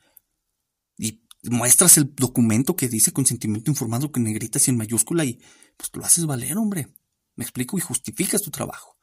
muestras 1.49 1.97
el 1.97 2.13
documento 2.13 2.75
que 2.75 2.89
dice 2.89 3.13
consentimiento 3.13 3.71
informado 3.71 4.11
con 4.11 4.25
negritas 4.25 4.67
y 4.67 4.73
en 4.73 4.77
mayúscula 4.77 5.25
y 5.25 5.41
pues 5.77 5.91
lo 5.95 6.05
haces 6.05 6.27
valer, 6.27 6.59
hombre. 6.59 6.89
Me 7.37 7.45
explico 7.45 7.79
y 7.79 7.81
justificas 7.81 8.43
tu 8.43 8.51
trabajo. 8.51 8.97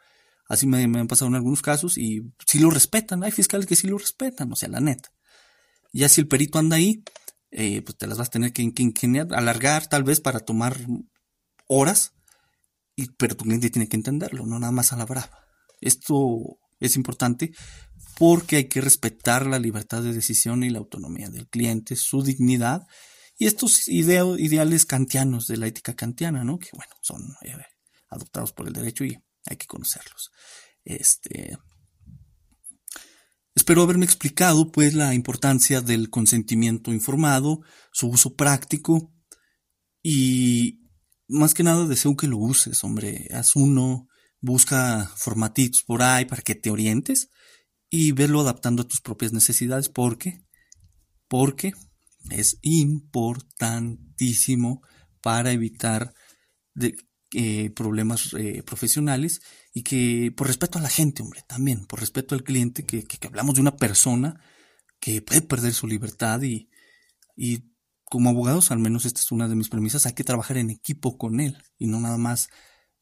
Así 0.48 0.68
me, 0.68 0.84
han 0.84 1.08
pasado 1.08 1.30
en 1.30 1.36
algunos 1.36 1.62
casos 1.62 1.98
y 1.98 2.22
si 2.46 2.60
lo 2.60 2.70
respetan. 2.70 3.24
Hay 3.24 3.32
fiscales 3.32 3.66
que 3.66 3.76
sí 3.76 3.88
lo 3.88 3.98
respetan, 3.98 4.52
o 4.52 4.56
sea, 4.56 4.70
la 4.70 4.82
neta. 4.82 5.10
Ya 5.94 6.10
si 6.10 6.22
el 6.22 6.28
perito 6.28 6.60
anda 6.60 6.76
ahí, 6.76 7.04
eh, 7.52 7.82
pues 7.82 7.98
te 7.98 8.08
las 8.08 8.18
vas 8.18 8.28
a 8.28 8.32
tener 8.32 8.52
que 8.52 8.64
ingeniar, 8.64 9.28
alargar 9.34 9.88
tal 9.88 10.04
vez 10.04 10.20
para 10.20 10.40
tomar 10.40 10.78
horas, 11.68 12.14
pero 13.18 13.38
tu 13.38 13.46
cliente 13.46 13.70
tiene 13.70 13.88
que 13.88 13.96
entenderlo, 13.96 14.46
no 14.46 14.60
nada 14.60 14.72
más 14.72 14.92
a 14.92 14.98
la 14.98 15.06
brava. 15.06 15.46
Esto 15.80 16.58
es 16.80 16.96
importante 16.96 17.52
porque 18.18 18.58
hay 18.58 18.68
que 18.68 18.82
respetar 18.82 19.48
la 19.48 19.60
libertad 19.60 20.02
de 20.02 20.14
decisión 20.14 20.64
y 20.64 20.70
la 20.70 20.80
autonomía 20.80 21.30
del 21.30 21.48
cliente, 21.48 21.96
su 21.96 22.24
dignidad 22.24 22.84
y 23.38 23.48
estos 23.48 23.88
ideales 23.88 24.86
kantianos 24.86 25.48
de 25.48 25.58
la 25.58 25.68
ética 25.68 25.96
kantiana, 25.96 26.44
¿no? 26.44 26.60
Que 26.60 26.70
bueno, 26.74 26.94
son 27.02 27.22
eh, 27.42 27.56
adoptados 28.14 28.54
por 28.54 28.68
el 28.68 28.74
derecho 28.74 29.06
y 29.06 29.18
hay 29.46 29.58
que 29.58 29.68
conocerlos. 29.68 30.32
Este, 30.84 31.58
Espero 33.56 33.84
haberme 33.84 34.06
explicado 34.06 34.72
pues 34.72 34.96
la 34.96 35.14
importancia 35.14 35.82
del 35.82 36.10
consentimiento 36.10 36.92
informado, 36.92 37.62
su 37.92 38.08
uso 38.08 38.36
práctico 38.36 39.14
y 40.02 40.80
más 41.28 41.54
que 41.54 41.62
nada 41.64 41.86
deseo 41.86 42.18
que 42.18 42.26
lo 42.28 42.40
uses, 42.40 42.84
hombre. 42.84 43.28
Haz 43.32 43.56
uno, 43.56 44.08
busca 44.42 45.08
formatitos 45.16 45.84
por 45.84 46.02
ahí 46.02 46.26
para 46.26 46.42
que 46.42 46.56
te 46.56 46.72
orientes 46.72 47.30
y 47.90 48.12
verlo 48.12 48.42
adaptando 48.42 48.82
a 48.82 48.88
tus 48.88 49.02
propias 49.02 49.34
necesidades 49.34 49.88
porque, 49.88 50.44
porque 51.28 51.74
es 52.32 52.58
importantísimo 52.64 54.82
para 55.22 55.52
evitar 55.52 56.16
de, 56.74 56.96
eh, 57.34 57.72
problemas 57.72 58.34
eh, 58.34 58.64
profesionales 58.64 59.42
y 59.74 59.84
que 59.84 60.32
por 60.36 60.48
respeto 60.48 60.80
a 60.80 60.82
la 60.82 60.90
gente, 60.90 61.24
hombre, 61.24 61.44
también, 61.48 61.86
por 61.86 62.00
respeto 62.00 62.36
al 62.36 62.44
cliente, 62.44 62.86
que, 62.86 63.06
hablamos 63.26 63.56
de 63.56 63.62
una 63.62 63.76
persona 63.76 64.40
que 65.00 65.22
puede 65.22 65.42
perder 65.42 65.74
su 65.74 65.88
libertad 65.88 66.42
y, 66.44 66.70
y 67.36 67.64
como 68.06 68.30
abogados, 68.30 68.72
al 68.72 68.80
menos 68.80 69.06
esta 69.06 69.20
es 69.20 69.32
una 69.32 69.48
de 69.48 69.56
mis 69.56 69.70
premisas, 69.70 70.06
hay 70.06 70.14
que 70.14 70.24
trabajar 70.24 70.58
en 70.58 70.70
equipo 70.70 71.18
con 71.18 71.40
él 71.40 71.58
y 71.78 71.88
no 71.88 72.00
nada 72.00 72.18
más, 72.18 72.50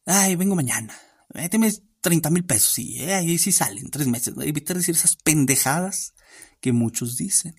ay, 0.05 0.36
vengo 0.36 0.55
mañana, 0.55 0.97
méteme 1.34 1.71
30 2.01 2.29
mil 2.29 2.45
pesos 2.45 2.79
y 2.79 2.99
eh, 2.99 3.13
ahí 3.13 3.38
sí 3.38 3.51
salen 3.51 3.89
tres 3.89 4.07
meses. 4.07 4.34
Evitar 4.41 4.77
decir 4.77 4.95
esas 4.95 5.15
pendejadas 5.15 6.13
que 6.59 6.71
muchos 6.71 7.17
dicen 7.17 7.55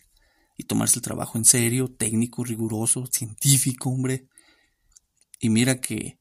y 0.57 0.65
tomarse 0.65 0.99
el 0.99 1.03
trabajo 1.03 1.39
en 1.39 1.45
serio, 1.45 1.89
técnico, 1.89 2.45
riguroso, 2.45 3.07
científico, 3.07 3.91
hombre. 3.91 4.29
Y 5.39 5.49
mira 5.49 5.81
que 5.81 6.19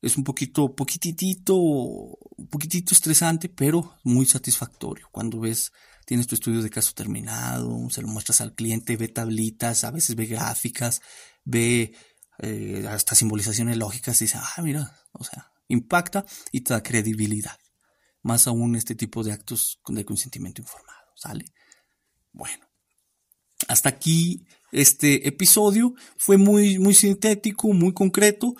es 0.00 0.16
un 0.16 0.24
poquito, 0.24 0.74
poquitito, 0.74 1.56
un 1.56 2.48
poquitito 2.50 2.94
estresante, 2.94 3.48
pero 3.48 3.98
muy 4.04 4.26
satisfactorio. 4.26 5.08
Cuando 5.10 5.40
ves, 5.40 5.72
tienes 6.06 6.26
tu 6.26 6.34
estudio 6.34 6.62
de 6.62 6.70
caso 6.70 6.92
terminado, 6.94 7.90
se 7.90 8.02
lo 8.02 8.08
muestras 8.08 8.40
al 8.40 8.54
cliente, 8.54 8.96
ve 8.96 9.08
tablitas, 9.08 9.84
a 9.84 9.90
veces 9.90 10.14
ve 10.14 10.26
gráficas, 10.26 11.00
ve 11.44 11.94
eh, 12.38 12.86
hasta 12.88 13.14
simbolizaciones 13.14 13.76
lógicas 13.76 14.20
y 14.20 14.26
dice, 14.26 14.38
ah, 14.40 14.62
mira, 14.62 14.96
o 15.12 15.24
sea, 15.24 15.50
impacta 15.66 16.24
y 16.52 16.60
te 16.60 16.74
da 16.74 16.82
credibilidad. 16.82 17.58
Más 18.22 18.46
aún 18.46 18.76
este 18.76 18.94
tipo 18.94 19.24
de 19.24 19.32
actos 19.32 19.80
de 19.88 20.04
consentimiento 20.04 20.60
informado, 20.60 21.08
¿sale? 21.16 21.46
Bueno, 22.32 22.64
hasta 23.66 23.88
aquí 23.88 24.46
este 24.70 25.26
episodio 25.26 25.94
fue 26.16 26.36
muy, 26.36 26.78
muy 26.78 26.94
sintético, 26.94 27.72
muy 27.72 27.92
concreto, 27.92 28.54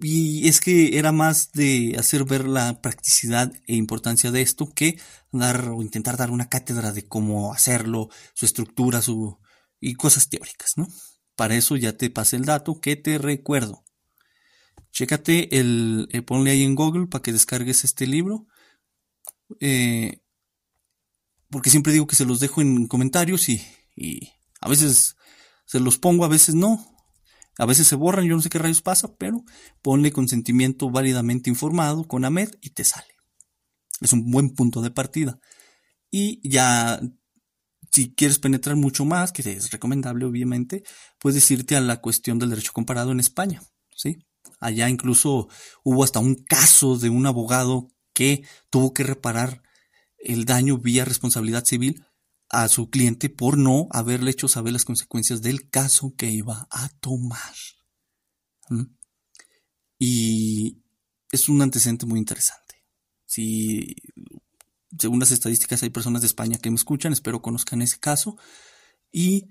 y 0.00 0.48
es 0.48 0.60
que 0.60 0.98
era 0.98 1.12
más 1.12 1.52
de 1.52 1.96
hacer 1.98 2.24
ver 2.24 2.46
la 2.46 2.80
practicidad 2.80 3.52
e 3.66 3.74
importancia 3.76 4.30
de 4.30 4.42
esto 4.42 4.72
que 4.74 4.98
dar 5.30 5.68
o 5.68 5.82
intentar 5.82 6.16
dar 6.16 6.30
una 6.30 6.48
cátedra 6.48 6.92
de 6.92 7.06
cómo 7.06 7.52
hacerlo, 7.52 8.10
su 8.34 8.46
estructura, 8.46 9.02
su 9.02 9.38
y 9.80 9.94
cosas 9.94 10.28
teóricas, 10.28 10.76
¿no? 10.76 10.88
Para 11.36 11.56
eso 11.56 11.76
ya 11.76 11.96
te 11.96 12.10
pasé 12.10 12.36
el 12.36 12.44
dato 12.44 12.80
que 12.80 12.96
te 12.96 13.18
recuerdo. 13.18 13.84
Chécate 14.92 15.58
el, 15.58 16.08
eh, 16.12 16.22
ponle 16.22 16.52
ahí 16.52 16.62
en 16.62 16.74
Google 16.74 17.06
para 17.06 17.22
que 17.22 17.32
descargues 17.32 17.84
este 17.84 18.06
libro. 18.06 18.46
Eh, 19.60 20.22
porque 21.50 21.70
siempre 21.70 21.92
digo 21.92 22.06
que 22.06 22.16
se 22.16 22.24
los 22.24 22.40
dejo 22.40 22.62
en 22.62 22.86
comentarios 22.86 23.48
y, 23.48 23.62
y 23.94 24.30
a 24.60 24.68
veces 24.68 25.16
se 25.66 25.80
los 25.80 25.98
pongo, 25.98 26.24
a 26.24 26.28
veces 26.28 26.54
no. 26.54 26.93
A 27.58 27.66
veces 27.66 27.86
se 27.86 27.96
borran, 27.96 28.26
yo 28.26 28.34
no 28.34 28.42
sé 28.42 28.48
qué 28.48 28.58
rayos 28.58 28.82
pasa, 28.82 29.14
pero 29.16 29.44
ponle 29.82 30.12
consentimiento 30.12 30.90
válidamente 30.90 31.50
informado 31.50 32.06
con 32.06 32.24
AMED 32.24 32.50
y 32.60 32.70
te 32.70 32.84
sale. 32.84 33.14
Es 34.00 34.12
un 34.12 34.30
buen 34.30 34.50
punto 34.50 34.82
de 34.82 34.90
partida. 34.90 35.38
Y 36.10 36.40
ya, 36.48 37.00
si 37.92 38.12
quieres 38.14 38.38
penetrar 38.38 38.76
mucho 38.76 39.04
más, 39.04 39.32
que 39.32 39.42
es 39.52 39.70
recomendable 39.70 40.24
obviamente, 40.24 40.82
puedes 41.18 41.48
irte 41.50 41.76
a 41.76 41.80
la 41.80 42.00
cuestión 42.00 42.38
del 42.38 42.50
derecho 42.50 42.72
comparado 42.72 43.12
en 43.12 43.20
España. 43.20 43.62
¿sí? 43.94 44.18
Allá 44.60 44.88
incluso 44.88 45.48
hubo 45.84 46.02
hasta 46.04 46.18
un 46.18 46.34
caso 46.34 46.98
de 46.98 47.10
un 47.10 47.26
abogado 47.26 47.88
que 48.12 48.44
tuvo 48.70 48.94
que 48.94 49.04
reparar 49.04 49.62
el 50.18 50.44
daño 50.44 50.78
vía 50.78 51.04
responsabilidad 51.04 51.64
civil 51.64 52.04
a 52.54 52.68
su 52.68 52.88
cliente 52.88 53.28
por 53.28 53.58
no 53.58 53.88
haberle 53.90 54.30
hecho 54.30 54.46
saber 54.46 54.72
las 54.72 54.84
consecuencias 54.84 55.42
del 55.42 55.68
caso 55.70 56.14
que 56.16 56.30
iba 56.30 56.68
a 56.70 56.88
tomar. 57.00 57.54
¿Mm? 58.68 58.94
Y 59.98 60.82
es 61.32 61.48
un 61.48 61.62
antecedente 61.62 62.06
muy 62.06 62.18
interesante. 62.20 62.76
Si, 63.26 63.96
según 64.96 65.18
las 65.18 65.32
estadísticas, 65.32 65.82
hay 65.82 65.90
personas 65.90 66.22
de 66.22 66.28
España 66.28 66.58
que 66.58 66.70
me 66.70 66.76
escuchan, 66.76 67.12
espero 67.12 67.42
conozcan 67.42 67.82
ese 67.82 67.98
caso. 67.98 68.36
Y, 69.10 69.48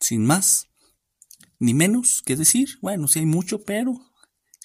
sin 0.00 0.24
más, 0.24 0.66
ni 1.60 1.74
menos 1.74 2.22
que 2.22 2.34
decir, 2.34 2.78
bueno, 2.82 3.06
sí 3.06 3.20
hay 3.20 3.26
mucho, 3.26 3.62
pero 3.62 3.94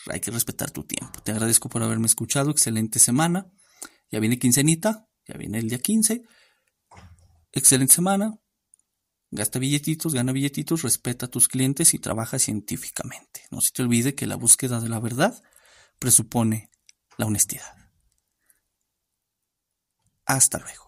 hay 0.07 0.20
que 0.20 0.32
respetar 0.32 0.72
tu 0.72 0.84
tiempo. 0.84 1.22
Te 1.22 1.32
agradezco 1.32 1.70
por 1.70 1.84
haberme 1.84 2.07
escuchado, 2.07 2.49
excelente 2.49 2.97
semana. 2.97 3.51
Ya 4.11 4.20
viene 4.20 4.39
quincenita, 4.39 5.07
ya 5.28 5.38
viene 5.38 5.59
el 5.59 5.70
día 5.70 5.80
15 5.80 6.24
excelente 7.56 7.95
semana. 7.95 8.38
Gasta 9.32 9.60
billetitos, 9.60 10.14
gana 10.14 10.32
billetitos, 10.32 10.84
respeta 10.84 11.26
a 11.26 11.30
tus 11.30 11.47
clientes 11.47 11.93
y 11.93 11.99
trabaja 11.99 12.39
científicamente. 12.39 13.41
No 13.51 13.62
se 13.62 13.72
te 13.72 13.82
olvide 13.82 14.16
que 14.16 14.28
la 14.28 14.36
búsqueda 14.36 14.80
de 14.80 14.89
la 14.89 14.99
verdad 14.99 15.41
presupone 15.99 16.70
la 17.18 17.26
honestidad. 17.26 17.76
Hasta 20.26 20.60
luego. 20.60 20.84